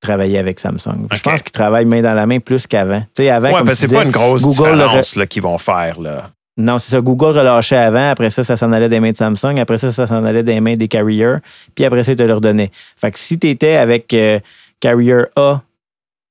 [0.00, 1.08] travaillé avec Samsung.
[1.12, 3.02] Je pense qu'ils travaillent main dans la main plus qu'avant.
[3.18, 6.00] Avant, Ouais, parce que c'est pas une grosse Google différence qu'ils vont faire.
[6.00, 6.30] Là.
[6.58, 7.00] non, c'est ça.
[7.00, 8.10] Google relâchait avant.
[8.10, 9.58] Après ça, ça s'en allait des mains de Samsung.
[9.58, 11.36] Après ça, ça s'en allait des mains des carriers.
[11.74, 12.70] Puis après ça, ils te leur donnaient.
[12.96, 14.38] Fait que si tu étais avec euh,
[14.80, 15.62] Carrier A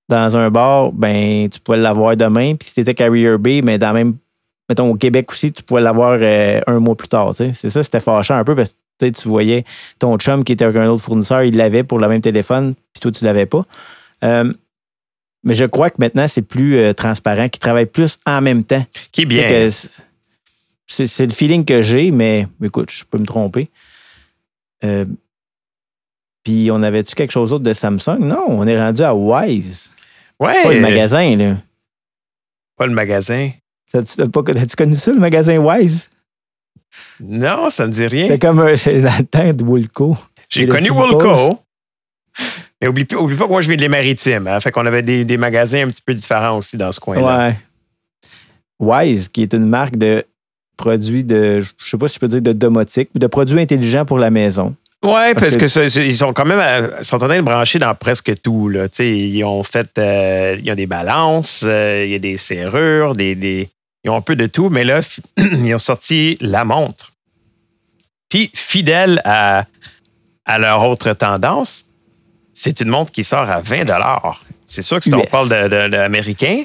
[0.08, 2.54] dans un bar, ben tu pouvais l'avoir demain.
[2.56, 4.16] Puis si tu étais Carrier B, mais dans même,
[4.70, 7.32] mettons au Québec aussi, tu pouvais l'avoir euh, un mois plus tard.
[7.32, 7.52] tu sais.
[7.56, 9.64] C'est ça, c'était fâchant un peu parce que tu sais, tu voyais
[10.00, 13.02] ton chum qui était avec un autre fournisseur, il l'avait pour le même téléphone, puis
[13.02, 13.66] toi, tu l'avais pas.
[14.24, 14.54] Euh,
[15.44, 18.84] mais je crois que maintenant, c'est plus euh, transparent, qu'ils travaillent plus en même temps.
[19.12, 19.70] Qui est bien.
[20.88, 23.70] c'est- le feeling que j'ai, mais écoute, je peux me tromper.
[24.84, 25.06] Euh,
[26.44, 28.20] puis on avait-tu quelque chose d'autre de Samsung?
[28.20, 29.92] Non, on est rendu à Wise.
[30.40, 30.62] Ouais.
[30.64, 31.58] Pas le magasin, là.
[32.78, 33.52] Pas le magasin.
[33.92, 36.10] T'as-tu as-tu connu ça, le magasin Wise?
[37.20, 38.28] Non, ça me dit rien.
[38.28, 40.18] C'est comme c'est dans le temps de Woolco.
[40.50, 40.90] J'ai connu.
[40.92, 41.60] Woolco.
[42.82, 44.48] Mais oublie, pas- oublie pas que moi, je viens de les maritimes.
[44.48, 47.48] Hein, fait qu'on avait des, des magasins un petit peu différents aussi dans ce coin-là.
[47.48, 47.56] Ouais.
[48.80, 50.26] Wise, qui est une marque de
[50.76, 54.20] produits de, je sais pas si je peux dire de domotique, de produits intelligents pour
[54.20, 54.76] la maison.
[55.04, 57.94] Ouais, parce, Parce que, ils sont quand même à- sont en train de brancher dans
[57.96, 58.68] presque tout.
[58.70, 58.88] Là.
[59.00, 63.36] Ils ont fait euh, ils ont des balances, euh, il y a des serrures, des,
[63.36, 63.70] des-
[64.06, 65.02] ils ont un peu de tout, mais là,
[65.38, 67.12] ils ont sorti la montre.
[68.30, 69.66] Puis, fidèle à,
[70.46, 71.86] à leur autre tendance,
[72.54, 73.86] c'est une montre qui sort à 20
[74.66, 75.50] C'est sûr que si on parle
[75.90, 76.64] d'américain,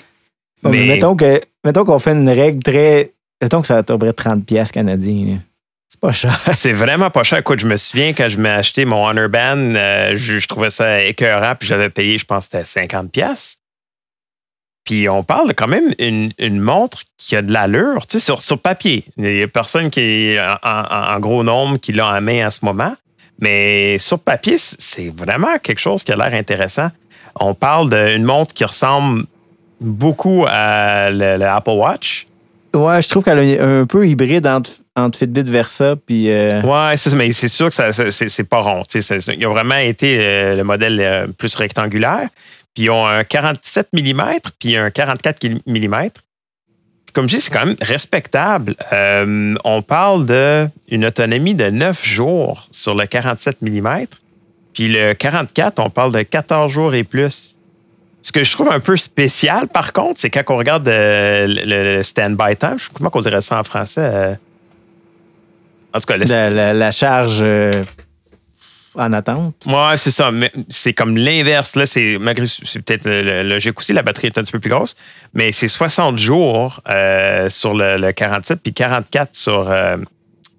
[0.63, 3.13] Bon, mais mais mettons que mettons qu'on fait une règle très.
[3.41, 5.41] Mettons que ça tomberait 30$ piastres canadiens.
[5.89, 6.39] C'est pas cher.
[6.53, 7.39] c'est vraiment pas cher.
[7.39, 10.69] Écoute, je me souviens quand je m'ai acheté mon Honor Band, euh, je, je trouvais
[10.69, 13.57] ça écœurant, puis j'avais payé, je pense c'était 50 pièces.
[14.85, 18.41] Puis on parle quand même une, une montre qui a de l'allure, tu sais, sur,
[18.43, 19.05] sur papier.
[19.17, 22.47] Il n'y a personne qui est en, en- en gros nombre qui l'a en main
[22.47, 22.95] à ce moment.
[23.41, 26.89] Mais sur papier, c'est vraiment quelque chose qui a l'air intéressant.
[27.39, 29.25] On parle d'une montre qui ressemble
[29.81, 32.27] beaucoup à le, le Apple Watch.
[32.75, 36.31] Ouais, je trouve qu'elle est un peu hybride entre, entre Fitbit Versa puis.
[36.31, 38.83] euh, Ouais, c'est ça, mais c'est sûr que ça, ça- c'est, pas rond.
[38.89, 42.29] tu sais, c'est- Ils ont vraiment été euh, le modèle euh, plus rectangulaire.
[42.75, 44.23] Puis ils ont un 47 mm
[44.59, 46.09] puis un 44 mm.
[47.13, 48.77] Comme je dis, c'est quand même respectable.
[48.93, 50.27] Euh, on parle
[50.89, 54.07] d'une autonomie de 9 jours sur le 47 mm.
[54.73, 57.57] Puis le 44, on parle de 14 jours et plus.
[58.23, 62.03] Ce que je trouve un peu spécial, par contre, c'est quand on regarde euh, le,
[62.03, 62.77] stand-by time.
[62.79, 64.11] Je- Comment on dirait ça en français?
[64.15, 64.35] euh?
[65.93, 67.45] En tout cas, le la, charge
[68.95, 69.55] en attente.
[69.67, 70.31] Ouais, c'est ça.
[70.31, 71.77] Mais c'est comme l'inverse.
[71.77, 74.71] Là, c'est malgré c'est peut-être euh, logique aussi, la batterie est un petit peu plus
[74.71, 74.97] grosse,
[75.35, 79.97] mais c'est 60 jours euh, sur le, le 47 puis 44 sur, euh,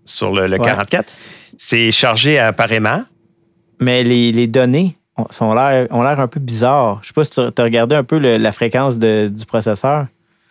[0.06, 0.66] sur le, le Ouais.
[0.66, 1.12] 44.
[1.58, 3.04] C'est chargé appareillement.
[3.80, 7.00] Mais les, les données ont, sont l'air- ont l'air un peu bizarres.
[7.02, 10.08] Je sais pas si tu as regardé un peu le- la fréquence de- du processeur.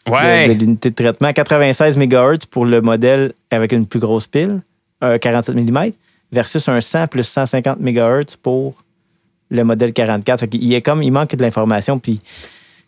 [0.08, 0.48] Ouais.
[0.48, 1.32] de, l'unité de traitement.
[1.32, 4.62] 96 MHz pour le modèle avec une plus grosse pile,
[5.02, 5.90] un 47 mm,
[6.32, 8.82] versus un 100 plus 150 MHz pour
[9.50, 10.40] le modèle 44.
[10.40, 12.20] Fait qu'il y a comme, il manque de l'information, puis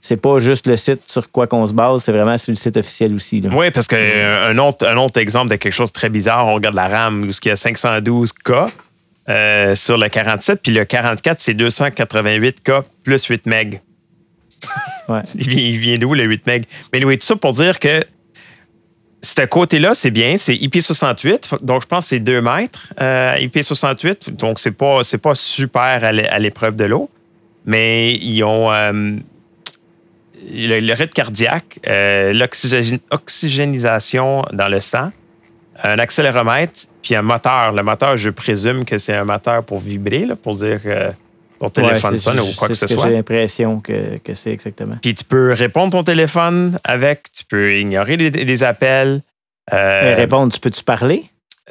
[0.00, 2.76] c'est pas juste le site sur quoi qu'on se base, c'est vraiment sur le site
[2.76, 3.40] officiel aussi.
[3.40, 3.50] là.
[3.52, 6.74] Oui, parce qu'un autre, un autre exemple de quelque chose de très bizarre, on regarde
[6.74, 8.68] la RAM où il y a 512K
[9.28, 13.74] euh, sur le 47, puis le 44, c'est 288K plus 8 MB.
[15.08, 15.20] Ouais.
[15.34, 16.62] Il vient, il vient d'où le 8 MB?
[16.92, 18.02] Mais oui, tout ça pour dire que
[19.24, 22.92] ce côté-là, c'est bien, c'est IP68, donc je pense que c'est 2 mètres.
[23.00, 27.08] Euh, IP68, donc c'est pas, c'est pas super à l'é- à l'épreuve de l'eau,
[27.64, 29.16] mais ils ont euh,
[30.52, 35.10] le, rythme cardiaque, euh, l'oxygène- oxygénisation dans le sang,
[35.84, 37.72] un accéléromètre, puis un moteur.
[37.72, 40.80] Le moteur, je présume que c'est un moteur pour vibrer, pour dire
[41.70, 43.06] ton téléphone Ouais, sonne ou quoi que ce soit.
[43.06, 44.96] J'ai l'impression que, que c'est exactement.
[45.00, 49.22] Puis tu peux répondre ton téléphone avec, tu peux ignorer des, appels.
[49.72, 51.24] Euh, répondre, tu peux-tu parler?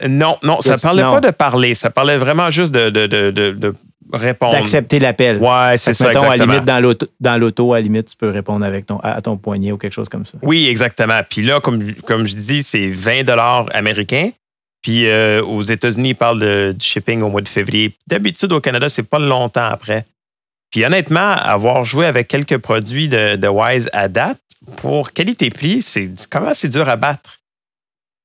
[0.08, 1.14] non, non, ça Yes, parlait non.
[1.14, 3.76] pas de parler, ça parlait vraiment juste de, de, de, de-
[4.14, 4.54] répondre.
[4.54, 5.38] D'accepter l'appel.
[5.38, 6.54] Ouais, c'est ça, mettons, à la exactement.
[6.54, 9.38] limite, dans l'auto, dans l'auto, à la limite, tu peux répondre avec ton, à ton
[9.38, 10.38] poignet ou quelque chose comme ça.
[10.42, 11.20] Oui, exactement.
[11.30, 13.30] Puis là, comme, comme je dis, c'est 20
[13.74, 14.32] américains.
[14.82, 17.96] Puis euh, aux États-Unis, ils parlent de- du shipping au mois de février.
[18.08, 20.06] D'habitude, au Canada, c'est pas longtemps après.
[20.72, 24.40] Puis honnêtement, avoir joué avec quelques produits de, de Wise à date,
[24.78, 27.40] pour qualité-prix, c'est comment c'est dur à battre.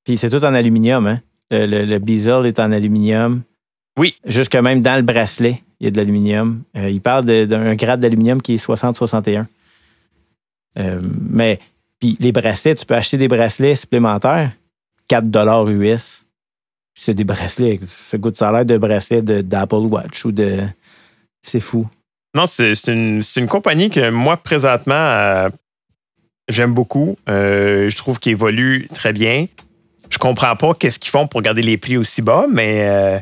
[0.05, 1.21] Puis c'est tout en aluminium, hein?
[1.51, 3.41] Le, le, le bezel est en aluminium.
[3.97, 4.15] Oui.
[4.25, 6.61] Jusque même dans le bracelet, il y a de l'aluminium.
[6.75, 9.45] Euh, il parle d'un grade d'aluminium qui est 60-61.
[10.77, 11.59] Euh, mais,
[11.99, 14.51] puis les bracelets, tu peux acheter des bracelets supplémentaires,
[15.07, 16.25] 4 US.
[16.99, 17.79] C'est des bracelets,
[18.09, 20.57] ça goûte ça a l'air de bracelets d'Apple Watch ou de.
[21.43, 21.87] C'est fou.
[22.35, 25.49] Non, c'est une, une compagnie que moi, présentement, euh,
[26.49, 27.15] j'aime beaucoup.
[27.29, 29.45] Euh, je trouve qu'ils évoluent très bien.
[30.09, 33.19] Je comprends pas qu'est-ce qu'ils font pour garder les prix aussi bas, mais euh,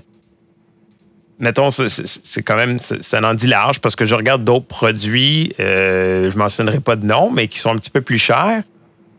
[1.40, 6.38] mettons, c'est- quand même, ça en dit large parce que je regarde d'autres produits, je
[6.38, 8.64] mentionnerai pas de nom, mais qui sont un petit peu plus chers.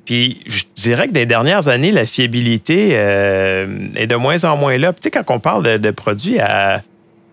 [0.07, 3.67] Puis je dirais que des dernières années, la fiabilité euh,
[3.97, 4.93] est de moins en moins là.
[4.93, 6.83] Puis, tu sais, quand on parle de, de produits à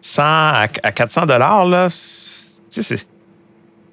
[0.01, 1.87] 100 à, à 400 dollars, là,
[2.71, 2.95] tu sais,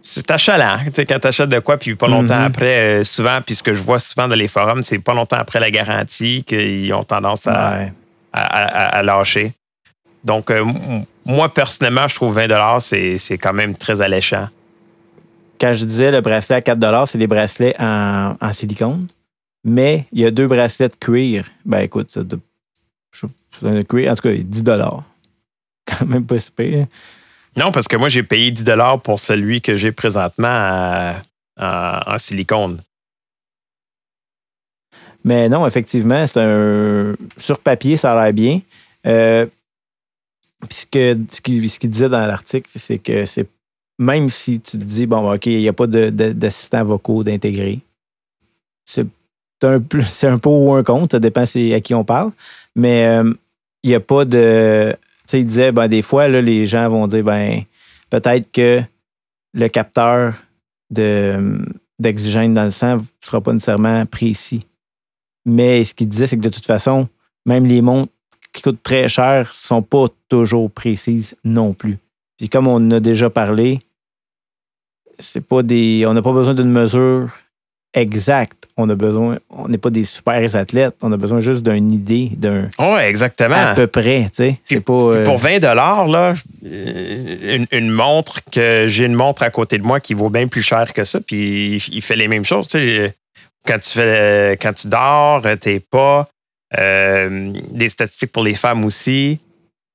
[0.02, 0.78] c'est achalant.
[0.86, 2.46] Tu sais, quand tu achètes de quoi, puis pas longtemps Mhm.
[2.46, 5.36] après, euh, souvent, puis ce que je vois souvent dans les forums, c'est pas longtemps
[5.36, 7.92] après la garantie qu'ils ont tendance à, Ouais.
[8.32, 9.52] à, à- à lâcher.
[10.24, 10.64] Donc, euh,
[11.26, 14.48] moi, personnellement, je trouve 20 c'est quand même très alléchant.
[15.60, 19.06] Quand je disais le bracelet à 4 c'est des bracelets en, silicone.
[19.62, 21.46] Mais il y a deux bracelets de cuir.
[21.66, 22.32] Ben écoute, c'est
[23.62, 24.64] un cuir, en tout cas, 10
[25.86, 26.86] Quand même pas super.
[27.56, 28.64] Non, parce que moi, j'ai payé 10
[29.04, 31.14] pour celui que j'ai présentement
[31.58, 32.80] en silicone.
[35.24, 37.14] Mais non, effectivement, c'est un.
[37.36, 38.60] Sur papier, ça a l'air bien.
[39.06, 39.46] Euh,
[40.70, 43.46] ce qu'il ce disait dans l'article, c'est que c'est
[44.00, 47.80] même si tu te dis, bon, OK, il n'y a pas d'assistants vocaux d'intégrer,
[48.86, 49.06] c'est
[49.62, 49.78] un,
[50.22, 52.32] un pour ou un contre, ça dépend à qui on parle,
[52.74, 53.30] mais euh,
[53.82, 54.92] il n'y a pas de.
[54.92, 57.62] Tu sais, il disait, ben, des fois, là, les gens vont dire, ben,
[58.08, 58.82] peut-être que
[59.52, 60.34] le capteur
[60.90, 64.66] d'oxygène dans le sang ne sera pas nécessairement précis.
[65.44, 67.06] Mais ce qu'il disait, c'est que de toute façon,
[67.44, 68.12] même les montres
[68.52, 71.98] qui coûtent très cher ne sont pas toujours précises non plus.
[72.38, 73.80] Puis comme on en a déjà parlé,
[75.20, 76.04] c'est pas des.
[76.06, 77.30] On n'a pas besoin d'une mesure
[77.94, 78.68] exacte.
[78.76, 79.38] On a besoin.
[79.50, 80.96] On n'est pas des super athlètes.
[81.02, 82.68] On a besoin juste d'une idée, d'un.
[82.78, 83.56] Oui, exactement.
[83.56, 84.60] À peu près, tu sais.
[84.64, 84.92] C'est pas.
[84.92, 90.00] Euh, pour 20 là, une, une, montre que j'ai une montre à côté de moi
[90.00, 92.68] qui vaut bien plus cher que ça, puis il fait les mêmes choses.
[92.68, 93.14] Tu sais
[93.66, 96.28] quand tu fais quand tu dors, euh, tes pas,
[96.78, 99.40] euh, des statistiques pour les femmes aussi.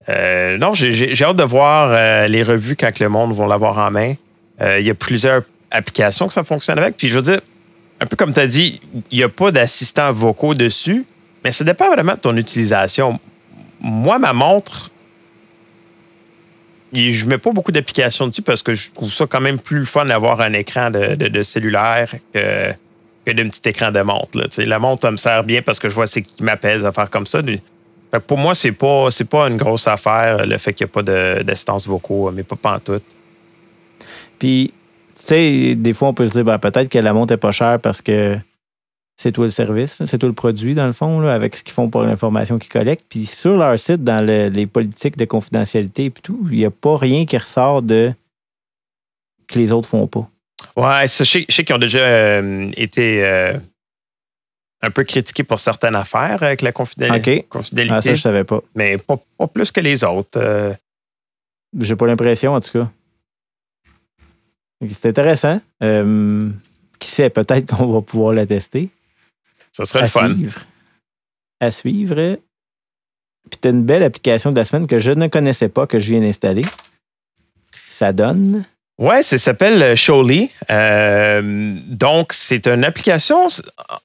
[0.09, 4.13] Euh, non, j'ai hâte de voir les revues quand le monde va l'avoir en main.
[4.61, 6.97] Il y a plusieurs applications que ça fonctionne avec.
[6.97, 7.41] Puis je veux dire,
[7.99, 11.05] un peu comme tu as dit, il n'y a pas d'assistants vocaux dessus,
[11.43, 13.19] mais ça dépend vraiment de ton utilisation.
[13.79, 14.91] Moi, ma montre,
[16.93, 19.85] je ne mets pas beaucoup d'applications dessus parce que je trouve ça quand même plus
[19.85, 22.73] fun d'avoir un écran de cellulaire que
[23.31, 24.39] d'un petit écran de montre.
[24.59, 27.25] La montre, me sert bien parce que je vois ce qui m'appelle à faire comme
[27.25, 27.41] ça.
[28.27, 31.87] pour moi, c'est pas pas une grosse affaire le fait qu'il n'y a pas d'assistance
[31.87, 33.01] vocaux, mais pas en tout.
[34.39, 34.73] Puis,
[35.15, 37.51] tu sais, des fois, on peut se dire ben, peut-être que la montre n'est pas
[37.51, 38.37] chère parce que
[39.17, 41.89] c'est toi le service, c'est toi le produit, dans le fond, avec ce qu'ils font
[41.89, 43.05] pour l'information qu'ils collectent.
[43.07, 46.97] Puis sur leur site, dans les politiques de confidentialité et tout, il n'y a pas
[46.97, 48.13] rien qui ressort de
[49.47, 50.29] que les autres font pas.
[50.75, 53.53] Ouais, je sais, qu'ils ont déjà euh, été euh,
[54.81, 57.45] un peu critiqués pour certaines affaires avec la confidélité.
[57.53, 58.61] Ah, ça, je savais pas.
[58.73, 59.17] Mais pas,
[59.47, 60.37] plus que les autres.
[60.37, 60.73] Euh.
[61.79, 62.89] J'ai pas l'impression, en tout cas.
[64.89, 65.59] C'est intéressant.
[66.99, 68.89] qui sait, peut-être qu'on va pouvoir la tester.
[69.71, 70.33] Ça serait le fun.
[70.33, 70.61] Suivre.
[71.59, 72.37] À suivre.
[73.49, 75.99] Puis tu as une belle application de la semaine que je ne connaissais pas, que
[75.99, 76.65] je viens d'installer.
[77.89, 78.65] Ça donne.
[78.97, 80.49] Ouais, ça s'appelle euh, Showly.
[80.71, 83.47] Euh, donc, c'est une application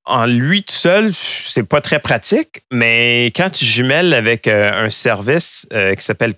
[0.05, 4.91] en lui tout seul, c'est pas très pratique, mais quand tu jumelles avec euh, un
[4.91, 6.35] service qui s'appelle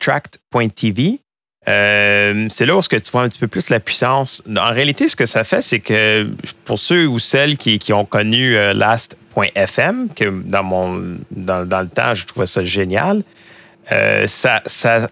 [1.67, 4.43] Tracked.tv, c'est là où tu vois un petit peu plus la puissance.
[4.49, 6.29] En réalité, ce que ça fait, c'est que
[6.65, 12.27] pour ceux ou celles qui, ont connu Last.fm, que dans, mon, dans, le temps, je
[12.27, 13.23] trouvais ça génial,
[14.27, 15.09] ça, ça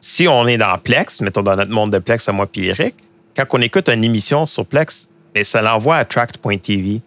[0.00, 2.94] si on est dans Plex, mettons dans notre monde de Plex à moi et Eric,
[3.36, 7.00] quand on écoute une émission sur Plex, et ça l'envoie à tract.tv.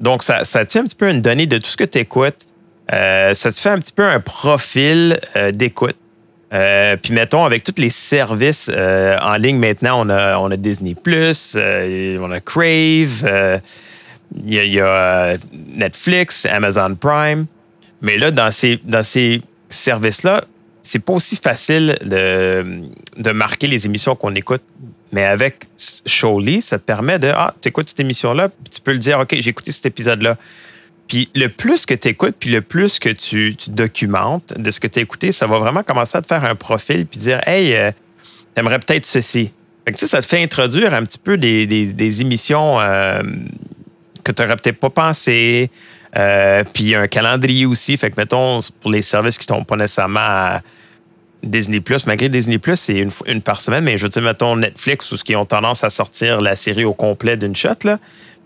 [0.00, 2.46] Donc, ça, tient un petit peu une donnée de tout ce que tu écoutes.
[2.92, 5.96] Euh, ça te fait un petit peu un profil euh, d'écoute.
[6.54, 12.40] Euh, puis mettons, avec tous les services en ligne maintenant, on a, Disney, on a
[12.40, 13.60] Crave,
[14.46, 17.46] il y a, Netflix, Amazon Prime.
[18.00, 20.44] Mais là, dans ces, dans ces services-là,
[20.82, 24.62] c'est pas aussi facile de, marquer les émissions qu'on écoute.
[25.12, 25.64] Mais avec
[26.06, 29.34] Showly, ça te permet de Ah, tu écoutes cette émission-là, tu peux le dire OK,
[29.38, 30.36] j'ai écouté cet épisode-là.
[31.08, 34.86] Puis le plus que tu écoutes, puis le plus que tu, documentes de ce que
[34.86, 37.74] tu as écouté, ça va vraiment commencer à te faire un profil puis dire Hey,
[37.74, 37.90] euh,
[38.54, 39.52] t'aimerais peut-être ceci.
[39.86, 43.22] Fait ça te fait introduire un petit peu des, émissions euh,
[44.22, 45.70] que tu n'aurais peut-être pas pensé.
[46.16, 47.96] Euh, puis un calendrier aussi.
[47.96, 50.62] Fait que, mettons, pour les services qui ne sont pas nécessairement à
[51.42, 55.16] Disney malgré Disney c'est une, une, par semaine, mais je veux dire, mettons Netflix ou
[55.16, 57.98] ce qui ont tendance à sortir la série au complet d'une shot, là.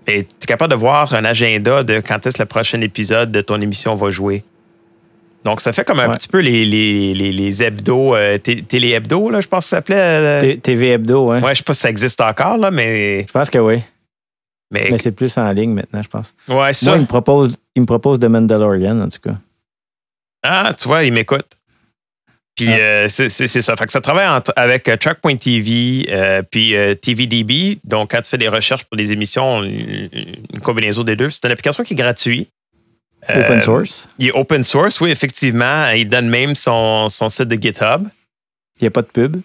[0.09, 3.61] Tu es capable de voir un agenda de quand est-ce le prochain épisode de ton
[3.61, 4.43] émission va jouer.
[5.45, 9.47] Donc, ça fait comme un petit peu les, les, les, hebdos, euh, télé-hebdos, là, je
[9.47, 9.97] pense que ça s'appelait.
[9.97, 11.41] Euh, TV hebdo, ouais.
[11.41, 13.23] Ouais, je sais pas si ça existe encore, là, mais.
[13.27, 13.81] Je pense que oui.
[14.71, 16.35] Mais, c'est plus en ligne maintenant, je pense.
[16.49, 16.91] Ouais, ça.
[16.91, 19.37] Moi, il me propose, il me propose The Mandalorian, en tout cas.
[20.43, 21.47] Ah, tu vois, il m'écoute.
[22.59, 22.77] Puis ah.
[22.77, 23.77] euh, c'est ça.
[23.77, 27.79] Fait que ça travaille avec euh, Track.tv euh, puis TVDB.
[27.85, 31.31] Donc, quand tu fais des recherches pour des émissions, une, combinaison des deux.
[31.31, 32.49] C'est une application qui est gratuite.
[33.29, 34.09] Open source?
[34.19, 35.91] Il est open source, oui, effectivement.
[35.91, 38.09] Il donne même son, son site de GitHub.
[38.81, 39.37] Il n'y a pas de pub?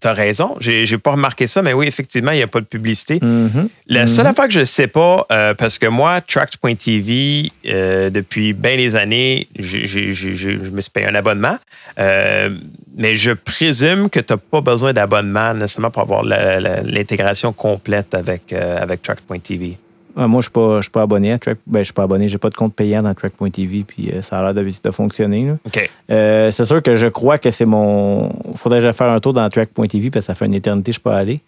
[0.00, 0.56] Tu as raison.
[0.60, 3.18] J'ai n'ai pas remarqué ça, mais oui, effectivement, il n'y a pas de publicité.
[3.22, 3.68] Mhm.
[3.86, 4.30] La seule Mhm.
[4.32, 8.96] affaire que je ne sais pas, euh, parce que moi, Tract.tv, euh, depuis bien des
[8.96, 11.56] années, j'ai- j'ai- je me suis payé un abonnement.
[11.98, 12.50] Euh,
[12.96, 17.52] mais je présume que tu n'as pas besoin d'abonnement nécessairement pour avoir la- la- l'intégration
[17.52, 19.78] complète avec, avec Tract.tv.
[20.16, 21.58] Ah, moi, je ne suis, pas- abonné à Track.
[21.66, 22.28] Ben, je suis pas abonné.
[22.28, 25.46] J'ai pas de compte payant dans Track.tv, puis euh, ça a l'air de, de fonctionner.
[25.48, 25.56] là.
[25.66, 25.90] OK.
[26.10, 28.32] Euh, c'est sûr que je crois que c'est mon.
[28.56, 30.94] faudrait que je faire un tour dans Track.tv parce que ça fait une éternité que
[30.94, 31.40] je suis pas allé.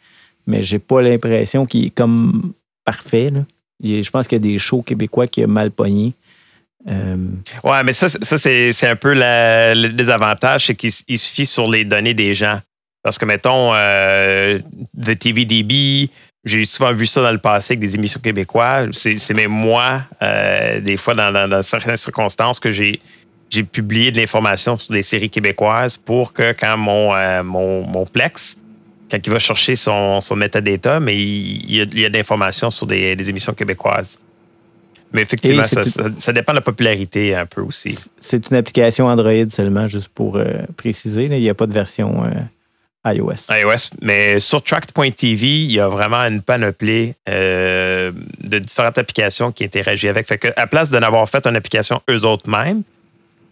[0.49, 2.53] Mais j'ai pas l'impression qu'il est comme
[2.85, 3.31] parfait.
[3.31, 3.41] là.
[3.81, 6.14] Il je pense qu'il y a des shows québécois qui ont mal pogné.
[6.89, 7.17] Euh,
[7.64, 11.19] Ouais, mais ça, c'est- ça c'est c'est un peu la- le désavantage, c'est qu'il il
[11.19, 12.61] se fie sur les données des gens.
[13.03, 14.59] Parce que, mettons, euh,
[15.05, 16.11] The TVDB,
[16.47, 18.90] j'ai souvent vu ça dans le passé avec des émissions québécoises.
[18.92, 23.01] C'est même moi, euh, des fois, dans, dans- dans certaines circonstances, que j'ai
[23.51, 28.05] j'ai publié de l'information sur des séries québécoises pour que quand mon, euh, mon, mon
[28.05, 28.57] Plex,
[29.09, 32.09] quand il va chercher son, son metadata, mais il, il y a, il y a
[32.09, 34.18] de l'information sur des, des émissions québécoises.
[35.12, 37.97] Mais effectivement, ça, tout- ça- ça dépend de la popularité un peu aussi.
[38.20, 41.28] c'est une application Android seulement, juste pour euh, préciser.
[41.28, 41.36] là.
[41.36, 42.24] Il n'y a pas de version
[43.07, 43.91] iOS.
[44.03, 50.11] Mais sur Tract.tv, il y a vraiment une panoplie euh, de différentes applications qui interagissent
[50.11, 50.27] avec.
[50.27, 52.83] Fait à place de n'avoir fait une application eux autres mêmes,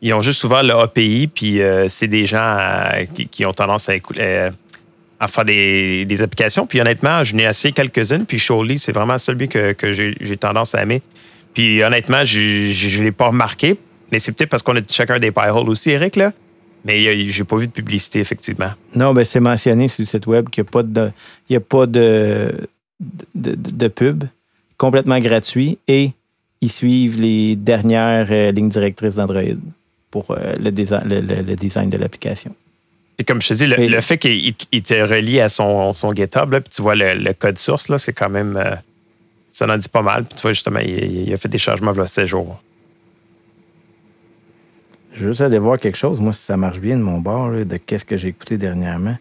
[0.03, 3.89] ils ont juste ouvert le API, puis euh, c'est des gens euh, qui, ont tendance
[3.89, 6.67] à, faire des, applications.
[6.67, 10.37] Puis honnêtement, je n'ai essayé quelques-unes, puis Surely, c'est vraiment celui que, que j'ai j'ai
[10.37, 11.01] tendance à aimer.
[11.55, 13.79] Puis honnêtement, je ne l'ai pas remarqué,
[14.13, 16.33] mais c'est peut-être parce qu'on a chacun des pie holes aussi, Eric, là.
[16.85, 18.71] Mais j'ai pas vu de publicité, effectivement.
[18.95, 21.11] Non, ben c'est mentionné sur le site web qu'il n'y a pas de,
[21.49, 22.53] il y a pas de,
[23.35, 24.25] de, de- pub,
[24.77, 26.11] complètement gratuit, et
[26.61, 29.43] ils suivent les dernières euh, lignes directrices d'Android
[30.11, 32.55] pour euh, le, design, le, le- le design de l'application.
[33.17, 36.13] Puis comme je te dis, le, fait qu'il il- il te relie à son, son
[36.15, 38.57] GitHub, là, puis tu vois le, le code source, là, c'est quand même.
[38.57, 38.75] euh,
[39.53, 40.25] ça en dit pas mal.
[40.25, 42.61] Puis tu vois, justement, il, il a fait des changements voilà ces jours.
[45.15, 47.49] Je veux juste aller voir quelque chose, moi, si ça marche bien de mon bord,
[47.51, 49.17] là, de qu'est-ce que j'ai écouté dernièrement.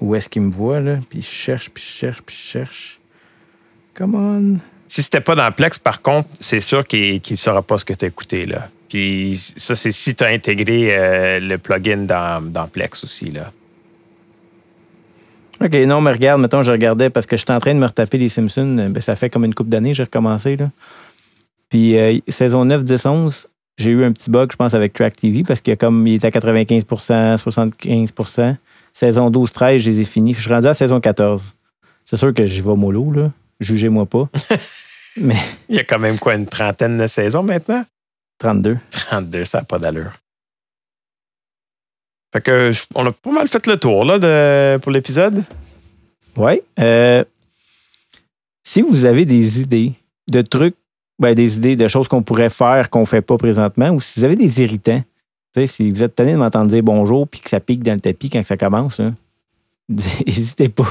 [0.00, 0.98] Où est-ce qu'il me voit, là?
[1.08, 3.00] Puis je cherche, puis je cherche, puis je cherche.
[3.94, 4.58] Come on.
[4.88, 7.94] Si c'était pas dans Plex, par contre, c'est sûr qu'il ne saura pas ce que
[7.94, 8.46] tu as écouté.
[8.46, 8.68] Là.
[8.88, 13.30] Puis ça, c'est si tu as intégré euh, le plugin dans, dans Plex aussi.
[13.30, 13.52] Là.
[15.60, 18.18] OK, non, mais regarde, mettons, je regardais parce que j'étais en train de me retaper
[18.18, 18.78] les Simpsons.
[18.78, 20.56] euh, Ben, ça fait comme une couple d'années, j'ai recommencé.
[20.56, 20.70] Là.
[21.68, 23.48] Puis, euh, saison 9, 10, 11,
[23.78, 26.26] j'ai eu un petit bug, je pense, avec Track TV parce qu'il comme, il était
[26.26, 28.56] à 95% 75%
[28.92, 30.34] Saison 12, 13, je les ai finis.
[30.34, 31.40] Je suis rendu à saison 14.
[32.04, 33.30] C'est sûr que j'y vais mollo, là.
[33.60, 34.28] Jugez-moi pas.
[35.16, 35.36] mais
[35.68, 37.84] Il y a quand même quoi, une trentaine de saisons maintenant?
[38.38, 38.76] 32.
[38.90, 40.12] 32, ça n'a pas d'allure.
[42.32, 45.44] Fait que on a pas mal fait le tour là, de, pour l'épisode.
[46.36, 46.60] Oui.
[46.80, 47.24] Euh,
[48.64, 49.92] si vous avez des idées
[50.28, 50.76] de trucs,
[51.18, 54.18] ben, des idées de choses qu'on pourrait faire qu'on ne fait pas présentement, ou si
[54.20, 55.02] vous avez des irritants,
[55.66, 58.30] si vous êtes tanné de m'entendre dire bonjour puis que ça pique dans le tapis
[58.30, 59.00] quand ça commence,
[59.88, 60.90] n'hésitez pas.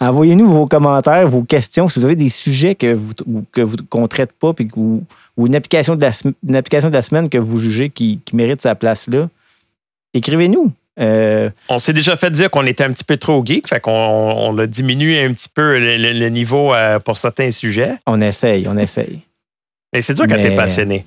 [0.00, 1.88] Envoyez-nous vos commentaires, vos questions.
[1.88, 4.66] Si vous avez des sujets que vous ou que vous qu'on ne traite pas puis
[4.68, 5.04] que vous-
[5.36, 6.10] ou une application, de la,
[6.46, 9.28] une application de la semaine que vous jugez qui, qui mérite sa place là,
[10.12, 10.70] écrivez-nous.
[11.00, 13.90] Euh, On s'est déjà fait dire qu'on était un petit peu trop geek, fait qu'on
[13.92, 17.94] on a diminué un petit peu le, le- le niveau euh, pour certains sujets.
[18.06, 19.20] on essaye, on essaye.
[19.94, 21.04] Mais c'est dur quand Mais- t'es passionné.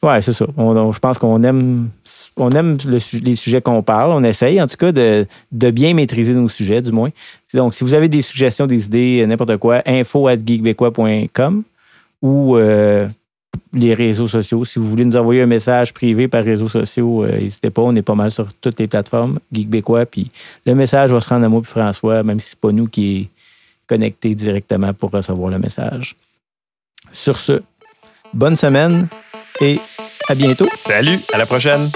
[0.00, 0.46] Ouais, c'est ça.
[0.56, 1.88] On- on- je pense qu'on aime,
[2.36, 4.12] on aime le les sujets qu'on parle.
[4.12, 7.10] On essaye, en tout cas, de, de bien maîtriser nos sujets, du moins.
[7.52, 10.36] Donc, si vous avez des suggestions, des idées, n'importe quoi, info at
[12.22, 13.08] ou euh,
[13.72, 14.64] les réseaux sociaux.
[14.64, 17.82] Si vous voulez nous envoyer un message privé par réseaux sociaux, euh, n'hésitez pas.
[17.82, 20.06] On est pas mal sur toutes les plateformes, Geekbequois.
[20.06, 20.30] Puis
[20.64, 23.16] le message va se rendre à moi et François, même si c'est pas nous qui
[23.22, 23.28] est
[23.88, 26.14] connecté directement pour recevoir le message.
[27.12, 27.62] Sur ce,
[28.34, 29.08] bonne semaine
[29.60, 29.80] et
[30.28, 30.68] à bientôt.
[30.78, 31.90] Salut, à la prochaine.